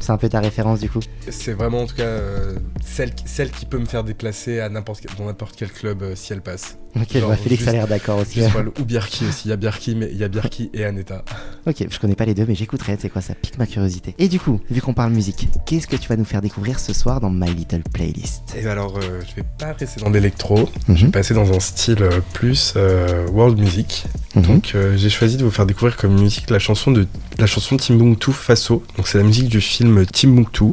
[0.00, 1.00] C'est un peu ta référence du coup.
[1.30, 4.68] C'est vraiment en tout cas euh, celle, qui- celle qui peut me faire déplacer à
[4.68, 6.78] n'importe quel- dans n'importe quel club euh, si elle passe.
[7.00, 8.34] Ok, Genre, vois Félix a juste- l'air d'accord aussi.
[8.40, 9.42] Juste voilà, ou Bierki aussi.
[9.46, 9.56] Il y a
[9.96, 10.28] mais il y a
[10.74, 11.24] et Aneta.
[11.66, 14.14] Ok, je connais pas les deux, mais j'écouterai, c'est quoi, ça pique ma curiosité.
[14.18, 16.92] Et du coup, vu qu'on parle musique, qu'est-ce que tu vas nous faire découvrir ce
[16.92, 18.54] soir dans My Little Playlist?
[18.56, 20.68] Et alors, euh, je vais pas rester dans l'électro.
[20.88, 24.06] Je Mhm, vais passer dans un style euh, plus euh, world music.
[24.34, 24.42] mhm.
[24.42, 27.06] Donc j'ai choisi de vous faire découvrir comme musique la chanson de
[27.38, 28.82] la chanson Timbuktu Faso.
[28.96, 30.72] Donc c'est la musique du film Timbuktu.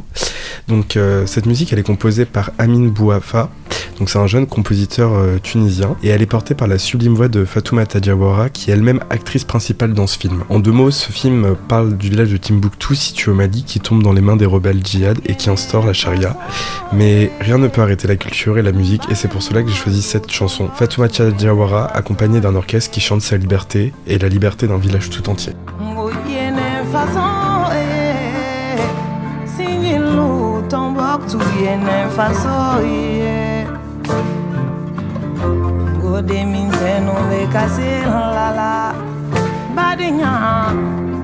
[0.68, 3.50] Donc cette musique elle est composée par Amin Bouafa.
[3.98, 7.44] Donc c'est un jeune compositeur tunisien et elle est portée par la sublime voix de
[7.44, 10.44] Fatoumata Diawara qui est elle-même actrice principale dans ce film.
[10.48, 14.00] En deux mots, ce film parle du village de Timbuktu situé au Mali qui tombe
[14.00, 16.36] dans les mains des rebelles djihad et qui instaure la charia.
[16.92, 19.68] Mais rien ne peut arrêter la culture et la musique et c'est pour cela que
[19.70, 20.68] j'ai choisi cette chanson.
[20.76, 25.28] Fatoumata Diawara accompagnée d'un orchestre qui chante sa liberté et la liberté d'un village tout
[25.28, 25.52] entier.
[36.00, 38.94] Go Gode minze no ve kase la la
[39.76, 40.32] Badenya,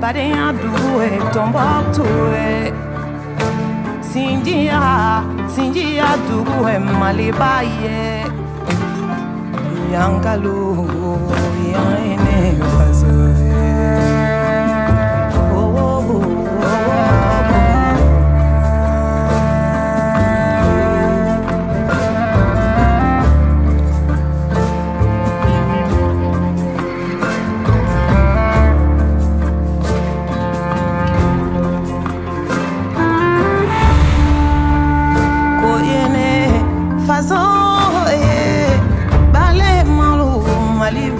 [0.01, 1.59] badenya duwe tombo
[1.95, 2.73] tuwe
[4.13, 5.23] Sinjia,
[5.55, 8.27] sinjia duwe malibaye.
[9.93, 10.89] Yankalu,
[11.73, 13.40] yanene fazu.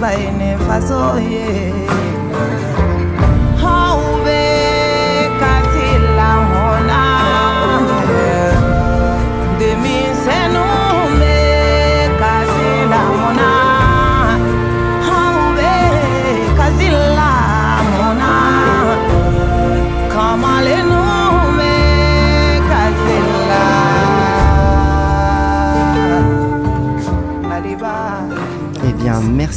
[0.01, 1.70] Mali bayene faso ye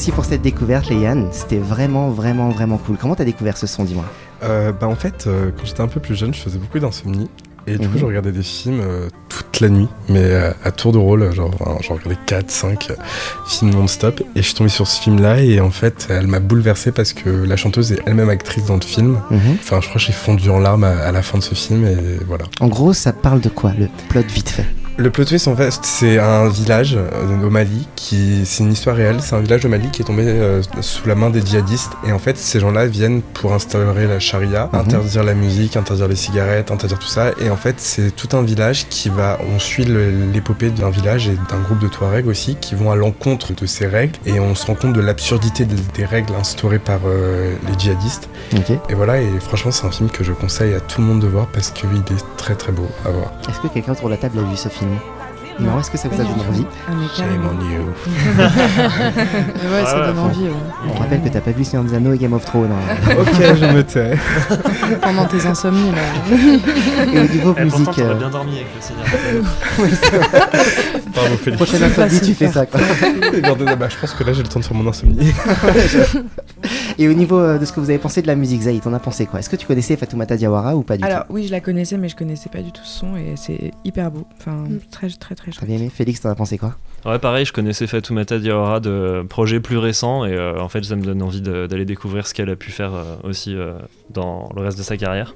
[0.04, 1.28] merci pour cette découverte, Léane.
[1.32, 2.98] C'était vraiment, vraiment, vraiment cool.
[3.00, 4.04] Comment t'as découvert ce son, dis-moi?
[4.42, 7.30] Euh, bah en fait, euh, quand j'étais un peu plus jeune, je faisais beaucoup d'insomnie.
[7.66, 7.92] Et du Mhm.
[7.94, 11.50] coup, je regardais des films euh, toute la nuit, mais à tour de rôle, genre,
[11.58, 12.94] enfin, j'en regardais 4, 5 euh,
[13.46, 14.20] films non-stop.
[14.36, 17.30] Et je suis tombé sur ce film-là, et en fait, elle m'a bouleversé parce que
[17.30, 19.22] la chanteuse est elle-même actrice dans le film.
[19.30, 19.38] Mhm.
[19.54, 21.86] Enfin, je crois que j'ai fondu en larmes à, à la fin de ce film,
[21.86, 21.96] et
[22.28, 22.44] voilà.
[22.60, 24.66] En gros, ça parle de quoi, le plot vite fait?
[24.96, 28.94] Le plot twist, en fait, c'est un village euh, au Mali qui, c'est une histoire
[28.94, 29.16] réelle.
[29.20, 31.90] C'est un village au Mali qui est tombé euh, sous la main des djihadistes.
[32.06, 34.78] Et en fait, ces gens-là viennent pour instaurer la charia, Mhm.
[34.78, 37.32] interdire la musique, interdire les cigarettes, interdire tout ça.
[37.40, 41.36] Et en fait, c'est tout un village qui va, on suit l'épopée d'un village et
[41.50, 44.14] d'un groupe de Touaregs aussi qui vont à l'encontre de ces règles.
[44.26, 48.28] Et on se rend compte de l'absurdité des, des règles instaurées par euh, les djihadistes.
[48.88, 49.20] Et voilà.
[49.20, 51.70] Et franchement, c'est un film que je conseille à tout le monde de voir parce
[51.72, 53.32] qu'il est très très beau à voir.
[53.48, 54.83] Est-ce que quelqu'un autour de la table a vu ce film?
[55.60, 57.50] Non, est-ce que ça vous a donné envie Ah, mais carrément.
[57.56, 57.68] Mais
[59.78, 60.46] ouais, ça ouais, donne envie.
[60.46, 60.50] ouais.
[60.92, 62.72] On rappelle que t'as pas vu Seigneur des Anneaux et Game of Thrones.
[62.72, 62.96] hein.
[63.20, 64.18] ok, je me tais.
[65.00, 66.02] Pendant tes insomnies, là.
[67.12, 69.06] Et au niveau Eh, pourtant, musique, t'aurais euh, bien dormi avec le Seigneur.
[71.14, 71.62] Pardon, Félix.
[71.62, 72.80] prochaine insomnie, tu fais ça quoi.
[72.80, 75.32] Bah, je pense que là j'ai le temps de faire mon insomnie.
[76.98, 78.92] Et au niveau euh, de ce que vous avez pensé de la musique, Zaïd, t'en
[78.92, 79.40] as pensé quoi?
[79.40, 82.08] Est-ce que tu connaissais Fatoumata Diawara ou pas du Alors oui, je la connaissais, mais
[82.08, 84.26] je connaissais pas du tout ce son et c'est hyper beau.
[84.38, 84.78] Enfin, Mm.
[84.90, 85.68] très très très tout T'as chouette.
[85.68, 85.90] bien aimé?
[85.94, 86.76] Félix, t'en as pensé quoi?
[87.06, 90.96] Ouais, pareil, je connaissais Fatoumata Diawara de projets plus récents et euh, en fait, ça
[90.96, 93.74] me donne envie d'aller découvrir ce qu'elle a pu faire euh, aussi euh,
[94.08, 95.34] dans le reste de sa carrière.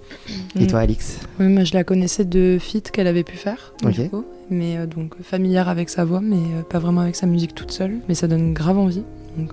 [0.59, 0.67] Et Mm.
[0.69, 1.21] toi, Alix?
[1.39, 3.91] Oui, moi je la connaissais de feat qu'elle avait pu faire, Ok.
[3.93, 4.25] du coup.
[4.51, 7.71] Mais euh, donc familière avec sa voix, mais euh, pas vraiment avec sa musique toute
[7.71, 7.97] seule.
[8.09, 9.03] Mais ça donne grave envie.
[9.37, 9.53] Donc,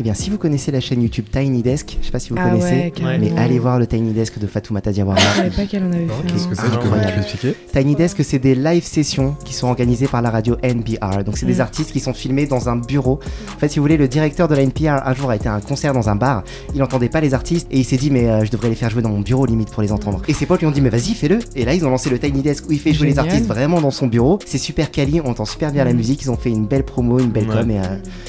[0.00, 2.36] Eh bien, si vous connaissez la chaîne YouTube Tiny Desk, je sais pas si vous
[2.36, 5.20] Ah connaissez, ouais, mais allez voir le Tiny Desk de Fatoumata Diawara.
[5.20, 6.32] Je savais pas qu'elle en avait fait.
[6.32, 7.24] Qu'est-ce que c'est Incroyable.
[7.72, 11.22] Tiny Desk, c'est des live sessions qui sont organisées par la radio NPR.
[11.24, 11.60] Donc, c'est des Mm.
[11.60, 13.20] artistes qui sont filmés dans un bureau.
[13.54, 15.54] En fait, si vous voulez, le directeur de la NPR un jour a été à
[15.54, 16.42] un concert dans un bar.
[16.74, 18.90] Il entendait pas les artistes et il s'est dit, mais euh, je devrais les faire
[18.90, 20.22] jouer dans mon bureau limite pour les entendre.
[20.26, 21.38] Et ses potes lui ont dit, mais vas-y, fais-le.
[21.54, 23.80] Et là, ils ont lancé le Tiny Desk où il fait jouer les artistes vraiment
[23.80, 24.40] dans son bureau.
[24.44, 25.96] C'est super quali, on entend super bien la Mm.
[25.96, 26.22] musique.
[26.22, 27.54] Ils ont fait une belle promo, une belle Ouais.
[27.60, 27.70] com.
[27.70, 27.82] Et euh,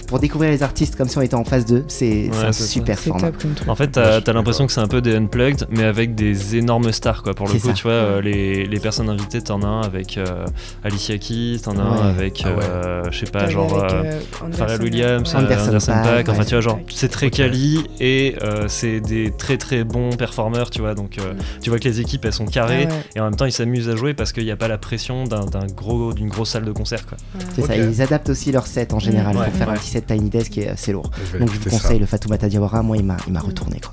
[0.05, 1.54] pour découvrir les artistes comme si on était en face
[1.87, 2.69] C'est c'est Ouais, un c'est ça.
[2.69, 3.31] super C'est format.
[3.67, 6.91] En fait, t'as t'as l'impression que c'est un peu des unplugged, mais avec des énormes
[6.91, 7.33] stars, quoi.
[7.33, 7.73] Pour le C'est coup, ça.
[7.73, 10.45] tu vois, euh, les, les personnes invitées, t'en as un avec euh,
[10.83, 12.09] Alicia Keys, t'en as un Ouais.
[12.09, 12.63] avec, Ah ouais.
[12.63, 13.83] euh, je sais pas, genre.
[13.83, 14.19] avec, euh,
[14.53, 15.39] Pharrell Williams, ouais.
[15.39, 19.57] Anderson Anderson, Paak, enfin tu vois genre c'est très quali et euh, c'est des très
[19.57, 21.37] très bons performeurs tu vois donc euh, Mm.
[21.61, 22.89] tu vois que les équipes elles sont Ah carrées ouais.
[23.15, 25.23] et en même temps ils s'amusent à jouer parce qu'il n'y a pas la pression
[25.25, 27.17] d'un gros d'une grosse salle de concert quoi.
[27.55, 30.05] C'est ça, ils adaptent aussi leur set en général Ouais, pour faire un petit set
[30.07, 31.09] Tiny Desk qui est assez lourd.
[31.45, 31.81] Donc je vous ça.
[31.81, 33.91] conseille le Fatoumata Diawara, moi il m'a il m'a retourné quoi.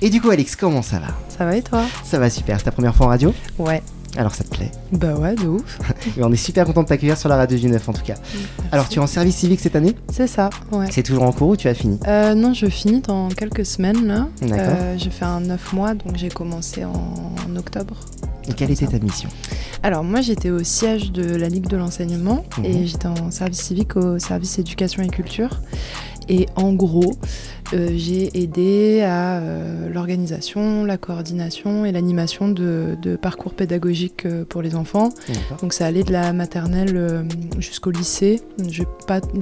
[0.00, 1.08] Et du coup Alex, comment ça va?
[1.36, 1.82] Ça va et toi?
[2.04, 3.32] Ça va super, c'est ta première fois en radio?
[3.58, 3.82] Ouais.
[4.16, 4.70] Alors ça te plaît?
[4.90, 5.78] Bah ouais, de ouf.
[6.16, 8.14] Et on est super content de t'accueillir sur la radio du 9 en tout cas.
[8.72, 9.94] Alors tu es en service civique cette année?
[10.10, 10.86] C'est ça, ouais.
[10.90, 11.98] C'est toujours en cours ou tu as fini?
[12.08, 14.28] Euh, non, je finis dans quelques semaines là.
[14.40, 14.58] D'accord.
[14.80, 16.92] Euh, j'ai fait un 9 mois, donc j'ai commencé en,
[17.46, 17.96] en octobre.
[18.48, 19.28] Et quelle était ta mission?
[19.82, 22.64] Alors moi j'étais au siège de la Ligue de l'enseignement Mhm.
[22.64, 25.60] et j'étais en service civique au service éducation et culture.
[26.28, 27.14] Et en gros,
[27.74, 34.44] euh, j'ai aidé à euh, l'organisation, la coordination et l'animation de, de parcours pédagogiques euh,
[34.44, 35.10] pour les enfants.
[35.60, 37.26] Donc ça allait de la maternelle
[37.58, 38.40] jusqu'au lycée.
[38.68, 38.86] J'ai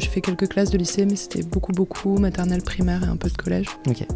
[0.09, 3.37] fait quelques classes de lycée, mais c'était beaucoup beaucoup maternelle, primaire et un peu de
[3.37, 3.66] collège.
[3.89, 4.07] Ok.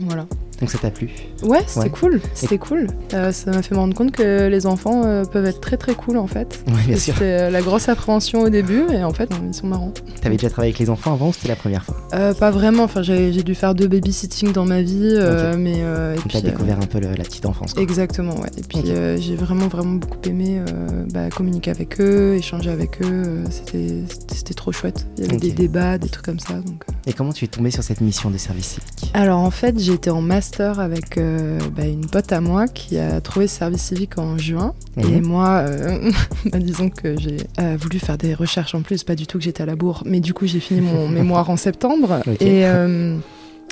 [0.00, 0.26] Voilà.
[0.62, 1.10] Donc ça t'a plu
[1.42, 1.90] Ouais, c'était Ouais.
[1.90, 2.20] cool.
[2.34, 2.86] C'était cool.
[3.14, 5.94] Euh, ça m'a fait me rendre compte que les enfants euh, peuvent être très très
[5.94, 6.62] cool en fait.
[6.68, 7.14] Oui bien sûr.
[7.14, 9.92] C'était euh, la grosse appréhension au début et en fait ils sont marrants.
[10.20, 11.96] T'avais déjà travaillé avec les enfants avant ou c'était la première fois?
[12.10, 12.84] Pas vraiment.
[12.84, 16.78] Enfin j'ai dû faire deux babysitting dans ma vie, euh, mais et Donc puis, découvert
[16.78, 17.82] un peu le- la petite enfance quoi.
[17.82, 18.50] Exactement, ouais.
[18.56, 20.60] Et puis j'ai vraiment, vraiment beaucoup aimé
[21.12, 23.42] bah, communiquer avec eux, échanger avec eux.
[23.50, 24.02] C'était
[24.32, 25.06] c'était trop chouette.
[25.18, 26.54] Il y avait des débats, des trucs comme ça.
[26.54, 26.84] Donc.
[27.06, 30.10] Et comment tu es tombé sur cette mission de service civique Alors en fait, été
[30.10, 34.18] en master avec euh, bah, une pote à moi qui a trouvé ce service civique
[34.18, 34.74] en juin.
[34.96, 35.14] Mhm.
[35.14, 36.10] Et moi, euh,
[36.46, 39.44] bah, disons que j'ai euh, voulu faire des recherches en plus, pas du tout que
[39.44, 42.20] j'étais à la bourre, mais du coup j'ai fini mon mémoire en septembre.
[42.40, 42.64] Et,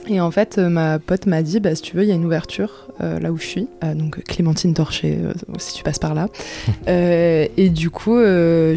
[0.08, 2.14] et en fait, euh, ma pote m'a dit, bah, si tu veux, il y a
[2.14, 5.98] une ouverture euh, là où je suis, Euh, donc Clémentine Torché, euh, si tu passes
[5.98, 6.28] par là.
[6.86, 8.76] Et du coup, elle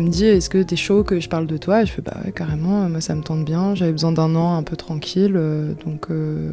[0.00, 1.82] me dit, est-ce que t'es chaud que je parle de toi?
[1.82, 4.56] Et je fais, bah ouais, carrément, moi ça me tente bien, j'avais besoin d'un an
[4.56, 5.38] un peu tranquille,
[5.84, 6.08] donc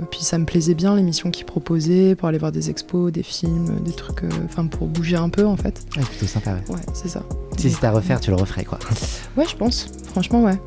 [0.09, 3.79] puis ça me plaisait bien l'émission qu'ils proposaient pour aller voir des expos, des films,
[3.85, 5.81] des trucs, enfin pour bouger un peu en fait.
[5.97, 6.75] Ouais, plutôt sympa ouais.
[6.75, 7.23] Ouais, c'est ça.
[7.57, 8.79] Si c'était à refaire, tu le referais quoi.
[9.37, 9.87] Ouais, je pense.
[10.11, 10.59] Franchement, ouais.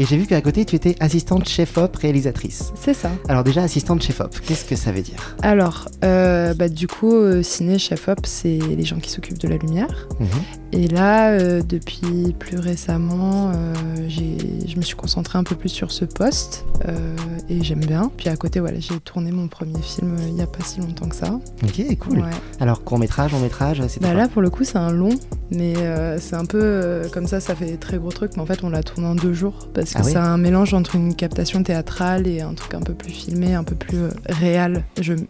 [0.00, 2.72] Et j'ai vu qu'à côté, tu étais assistante chef-op réalisatrice.
[2.80, 3.10] C'est ça.
[3.28, 5.36] Alors déjà, assistante chef-op, qu'est-ce que ça veut dire?
[5.42, 9.56] Alors, euh, bah, du coup, euh, ciné, chef-op, c'est les gens qui s'occupent de la
[9.56, 10.06] lumière.
[10.20, 10.28] Mhm.
[10.72, 13.74] Et là, euh, depuis plus récemment, euh,
[14.08, 17.16] je me suis concentrée un peu plus sur ce poste euh,
[17.48, 18.10] et j'aime bien.
[18.16, 20.80] Puis à côté, voilà, j'ai tourné mon premier film euh, il n'y a pas si
[20.80, 21.40] longtemps que ça.
[21.62, 22.18] Ok, cool.
[22.18, 22.30] Ouais.
[22.60, 25.18] Alors court-métrage, long-métrage, c'est Bah là, pour le coup, c'est un long,
[25.50, 25.74] mais
[26.18, 28.32] c'est un peu comme ça, ça fait très gros truc.
[28.36, 30.36] Mais en fait, on l'a tourné en deux jours parce que Ah oui c'est un
[30.36, 33.98] mélange entre une captation théâtrale et un truc un peu plus filmé, un peu plus
[34.28, 34.84] réel.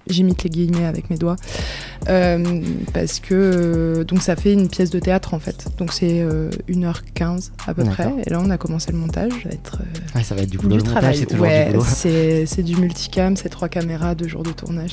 [0.09, 1.36] J'imite les guillemets avec mes doigts.
[2.07, 5.66] Parce que donc ça fait une pièce de théâtre en fait.
[5.79, 8.12] Donc c'est euh, 1h15 à peu près.
[8.26, 9.33] Et là, on a commencé le montage.
[9.43, 10.76] Ça va être euh, Ouais, ça va être du boulot.
[10.76, 11.16] du travail.
[11.16, 11.85] c'est toujours ouais, du boulot.
[11.89, 14.93] c'est du multicam, c'est trois caméras, deux jours de tournage.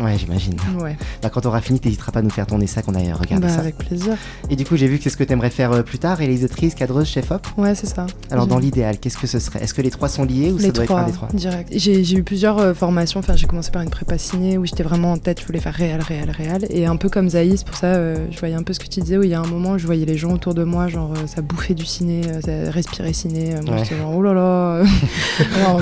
[0.00, 0.54] Ouais, j'imagine.
[0.80, 0.96] ouais.
[1.22, 3.52] Bah, quand t'auras fini, t'hésiteras pas à nous faire tourner ça, qu'on aille regarder Bah,
[3.52, 3.60] ça.
[3.60, 4.16] avec plaisir.
[4.48, 6.74] Et du coup, j'ai vu que c'est ce que t'aimerais faire euh, plus tard, réalisatrice,
[6.74, 7.46] cadreuse, chef-op.
[7.56, 8.06] Ouais, c'est ça.
[8.30, 9.62] Alors dans l'idéal, qu'est-ce que ce serait?
[9.62, 11.28] Est-ce que les trois sont liés ou ça les doit trois, être un des trois?
[11.32, 11.72] direct.
[11.74, 13.20] J'ai j'ai eu plusieurs euh, formations.
[13.20, 15.40] Enfin, j'ai commencé par une prépa ciné où j'étais vraiment en tête.
[15.40, 16.66] Je voulais faire réel, réel, réel.
[16.70, 19.00] Et un peu comme Zaïs, pour ça, euh, je voyais un peu ce que tu
[19.00, 19.16] disais.
[19.18, 21.12] Où il y a un moment, où je voyais les gens autour de moi, genre
[21.12, 23.54] euh, ça bouffait du ciné, euh, ça respirait ciné.
[23.54, 23.84] Euh, Moi, Ouais.
[23.84, 24.82] j'étais genre oh là là.
[25.56, 25.80] Alors,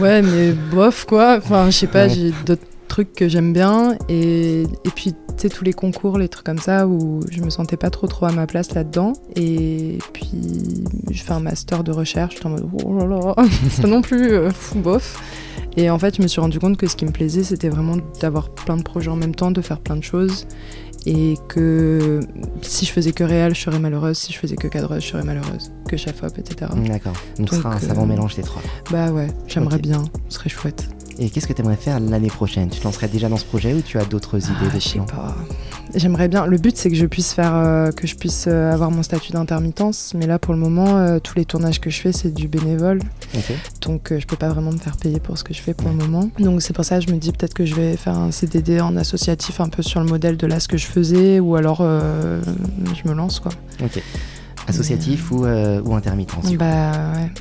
[0.00, 1.36] ouais, mais bof quoi.
[1.38, 2.06] Enfin, je sais pas.
[2.06, 2.14] Ouais.
[2.14, 3.96] J'ai d'autres trucs que j'aime bien.
[4.08, 7.50] Et, et puis, tu sais, tous les concours, les trucs comme ça où je me
[7.50, 9.14] sentais pas trop trop à ma place là-dedans.
[9.36, 12.34] Et puis, je fais un master de recherche.
[12.34, 13.34] J'étais en mode oh là là,
[13.70, 15.20] ça non plus, euh, fou, bof.
[15.78, 17.96] Et en fait, je me suis rendu compte que ce qui me plaisait, c'était vraiment
[18.20, 20.46] d'avoir plein de projets en même temps, de faire plein de choses.
[21.06, 22.20] Et que
[22.62, 24.16] si je faisais que réel, je serais malheureuse.
[24.16, 25.72] Si je faisais que cadreuse, je serais malheureuse.
[25.88, 26.70] Que chef-op, etc.
[26.86, 27.14] D'accord.
[27.38, 28.62] Donc ce sera un savant euh, mélange des trois.
[28.90, 30.04] Bah ouais, j'aimerais bien.
[30.28, 30.88] Ce serait chouette.
[31.18, 32.68] Et qu'est-ce que t'aimerais faire l'année prochaine?
[32.68, 34.88] Tu te lancerais déjà dans ce projet ou tu as d'autres idées Ah, de je
[34.88, 35.36] sais pas.
[35.94, 36.46] J'aimerais bien.
[36.46, 39.32] Le but, c'est que je puisse faire, euh, que je puisse euh, avoir mon statut
[39.32, 40.12] d'intermittence.
[40.14, 43.00] Mais là, pour le moment, euh, tous les tournages que je fais, c'est du bénévole.
[43.82, 45.96] Donc, je peux pas vraiment me faire payer pour ce que je fais pour le
[45.96, 46.30] moment.
[46.38, 48.80] Donc, c'est pour ça que je me dis peut-être que je vais faire un CDD
[48.80, 51.78] en associatif, un peu sur le modèle de là ce que je faisais, ou alors
[51.82, 53.52] je me lance quoi.
[53.82, 54.02] Ok.
[54.68, 56.92] Associatif ou, euh, ou intermittent Bah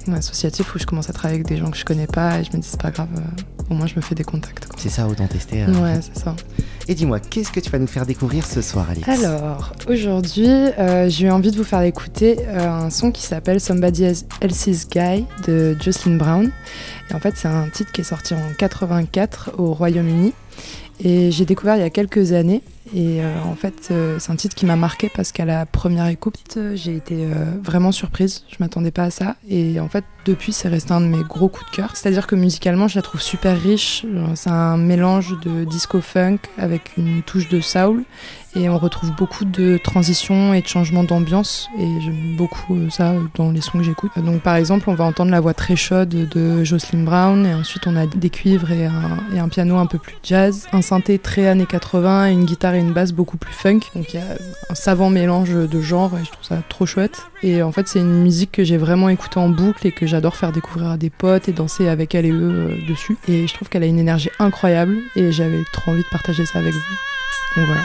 [0.07, 2.43] ouais, associatif où je commence à travailler avec des gens que je connais pas et
[2.43, 3.21] je me dis c'est pas grave, euh,
[3.69, 4.67] au moins je me fais des contacts.
[4.77, 5.63] C'est ça, autant tester.
[5.63, 5.67] euh.
[5.81, 6.35] Ouais, c'est ça.
[6.87, 9.07] Et dis-moi, qu'est-ce que tu vas nous faire découvrir ce soir, Alex?
[9.07, 10.47] Alors, aujourd'hui,
[11.07, 14.05] j'ai eu envie de vous faire écouter un son qui s'appelle Somebody
[14.41, 16.51] Else's Guy de Jocelyn Brown.
[17.09, 20.33] Et en fait, c'est un titre qui est sorti en 84 au Royaume-Uni.
[21.03, 22.61] Et j'ai découvert il y a quelques années.
[22.93, 26.07] Et euh, en fait, euh, c'est un titre qui m'a marqué parce qu'à la première
[26.07, 27.25] écoute, euh, j'ai été
[27.63, 28.43] vraiment surprise.
[28.49, 29.35] Je m'attendais pas à ça.
[29.47, 31.95] Et en fait, depuis, c'est resté un de mes gros coups de cœur.
[31.95, 34.05] C'est-à-dire que musicalement, je la trouve super riche.
[34.35, 38.03] C'est un mélange de disco funk avec une touche de soul.
[38.53, 41.69] Et on retrouve beaucoup de transitions et de changements d'ambiance.
[41.79, 44.11] Et j'aime beaucoup euh, ça dans les sons que j'écoute.
[44.17, 47.45] Donc par exemple, on va entendre la voix très chaude de Jocelyn Brown.
[47.45, 50.67] Et ensuite, on a des cuivres et un, et un piano un peu plus jazz.
[50.73, 53.79] Un synthé très années 80 et une guitare et une basse beaucoup plus funk.
[53.95, 54.35] Donc il y a
[54.69, 57.27] un savant mélange de genres et je trouve ça trop chouette.
[57.43, 60.35] Et en fait, c'est une musique que j'ai vraiment écoutée en boucle et que j'adore
[60.35, 63.17] faire découvrir à des potes et danser avec elle et eux euh, dessus.
[63.27, 66.59] Et je trouve qu'elle a une énergie incroyable et j'avais trop envie de partager ça
[66.59, 67.63] avec vous.
[67.65, 67.81] Voilà.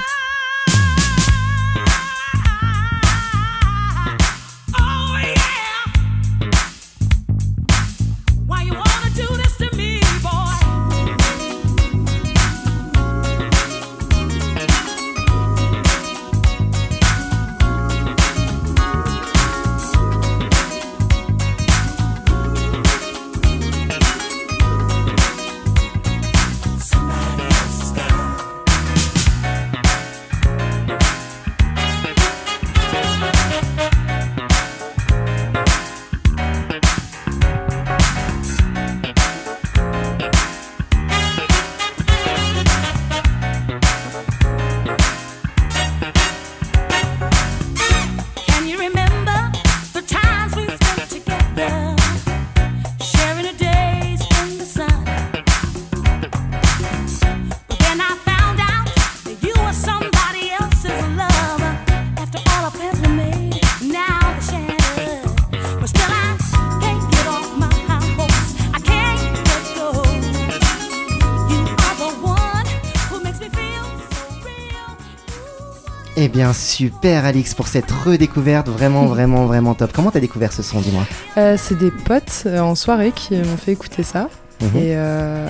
[76.36, 78.68] Bien, super, Alex, pour cette redécouverte.
[78.68, 79.90] Vraiment, vraiment, vraiment top.
[79.94, 81.04] Comment t'as découvert ce son, dis-moi?
[81.38, 84.28] Euh, c'est des potes euh, en soirée qui m'ont fait écouter ça.
[84.60, 84.68] Mhm.
[84.76, 85.46] Et euh,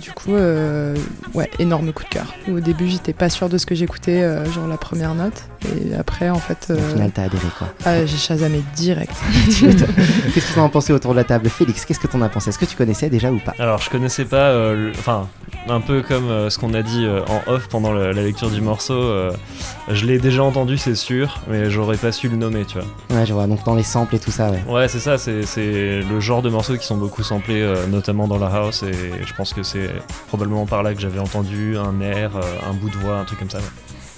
[0.00, 0.96] du coup, euh,
[1.34, 2.34] ouais, énorme coup de cœur.
[2.52, 5.44] Au début, j'étais pas sûre de ce que j'écoutais, euh, genre la première note.
[5.64, 7.68] Et après, en fait, Au final, t'as adhéré, quoi.
[7.84, 9.12] ah, j'ai chasamé direct.
[9.60, 11.48] Qu'est-ce que t'en as pensé autour de la table?
[11.48, 12.50] Félix, qu'est-ce que t'en as pensé?
[12.50, 13.54] Est-ce que tu connaissais déjà ou pas?
[13.60, 15.28] Alors, je connaissais pas, euh, le- enfin,
[15.70, 18.50] un peu comme euh, ce qu'on a dit euh, en off pendant le- la lecture
[18.50, 18.94] du morceau.
[18.94, 19.32] euh,
[19.90, 23.16] je l'ai déjà entendu, c'est sûr, mais j'aurais pas su le nommer, tu vois.
[23.18, 23.46] Ouais, je vois.
[23.46, 24.62] Donc, dans les samples et tout ça, ouais.
[24.68, 28.28] Ouais, c'est ça, c'est c'est le genre de morceaux qui sont beaucoup samplés, euh, notamment
[28.28, 28.92] dans la house, et
[29.24, 29.90] je pense que c'est
[30.28, 32.40] probablement par là que j'avais entendu un air, euh,
[32.70, 33.58] un bout de voix, un truc comme ça.
[33.58, 33.64] ouais.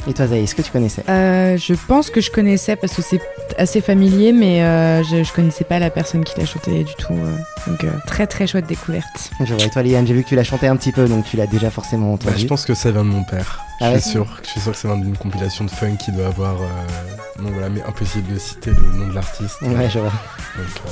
[0.06, 1.02] Et toi, Zaï, est-ce que tu connaissais?
[1.08, 3.20] Euh, je pense que je connaissais parce que c'est
[3.58, 7.12] assez familier, mais euh, je, je connaissais pas la personne qui l'a chanté du tout.
[7.12, 7.36] euh.
[7.66, 9.30] donc euh, très très chouette découverte.
[9.44, 9.62] Je vois.
[9.64, 11.46] Et toi, Liane, j'ai vu que tu l'as chanté un petit peu, donc tu l'as
[11.46, 12.38] déjà forcément Bah, entendu.
[12.38, 13.60] je pense que ça vient de mon père.
[13.82, 14.00] Ah je, ouais?
[14.00, 16.54] suis sûr, je suis sûr que ça vient d'une compilation de funk qui doit avoir.
[16.60, 19.56] euh, Donc voilà, mais impossible de citer le nom de l'artiste.
[19.62, 20.10] Ouais, je vois.
[20.56, 20.90] Donc, euh,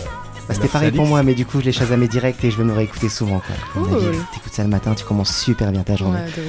[0.48, 2.64] Bah, C'était pareil pour moi, mais du coup, je l'ai chasamé direct et je vais
[2.64, 3.40] me réécouter souvent.
[3.40, 3.84] Quoi.
[3.84, 4.12] Cool.
[4.32, 6.18] T'écoutes ça le matin, tu commences super bien ta journée.
[6.18, 6.42] Ouais.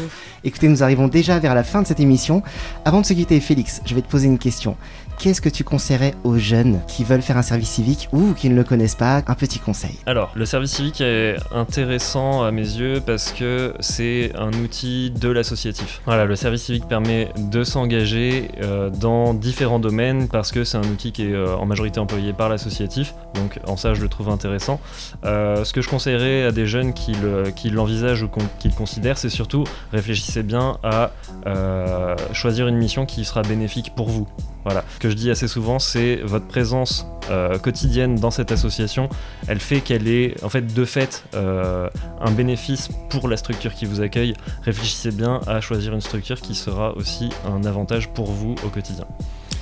[0.45, 2.41] Écoutez, nous arrivons déjà vers la fin de cette émission.
[2.86, 4.78] Avant de se quitter, Félix, je vais te poser une question.
[5.20, 8.55] Qu'est-ce que tu conseillerais aux jeunes qui veulent faire un service civique ou qui ne
[8.55, 9.97] le connaissent pas Un petit conseil.
[10.05, 15.28] Alors, le service civique est intéressant à mes yeux parce que c'est un outil de
[15.28, 15.99] l'associatif.
[16.05, 20.84] Voilà, le service civique permet de s'engager euh, dans différents domaines parce que c'est un
[20.89, 23.13] outil qui est euh, en majorité employé par l'associatif.
[23.36, 24.80] Donc, en ça, je le trouve intéressant.
[25.26, 28.74] Euh, ce que je conseillerais à des jeunes qui le- qui l'envisagent ou qui le
[28.74, 31.11] considèrent, c'est surtout réfléchissez bien à
[32.32, 34.28] choisir une mission qui sera bénéfique pour vous.
[34.66, 34.84] Voilà.
[34.95, 39.10] Ce que je dis assez souvent, c'est votre présence euh, quotidienne dans cette association
[39.47, 41.89] elle fait qu'elle est en fait de fait euh,
[42.22, 44.34] un bénéfice pour la structure qui vous accueille.
[44.64, 49.05] Réfléchissez bien à choisir une structure qui sera aussi un avantage pour vous au quotidien.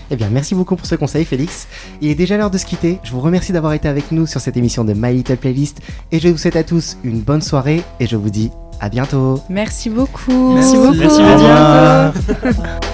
[0.10, 1.68] Eh bien, merci beaucoup pour ce conseil, Félix.
[2.00, 3.00] Il est déjà l'heure de se quitter.
[3.04, 5.82] Je vous remercie d'avoir été avec nous sur cette émission de My Little Playlist
[6.12, 9.42] et je vous souhaite à tous une bonne soirée et je vous dis à bientôt.
[9.50, 10.54] Merci beaucoup.
[10.54, 10.94] Merci beaucoup.
[10.94, 11.22] Merci.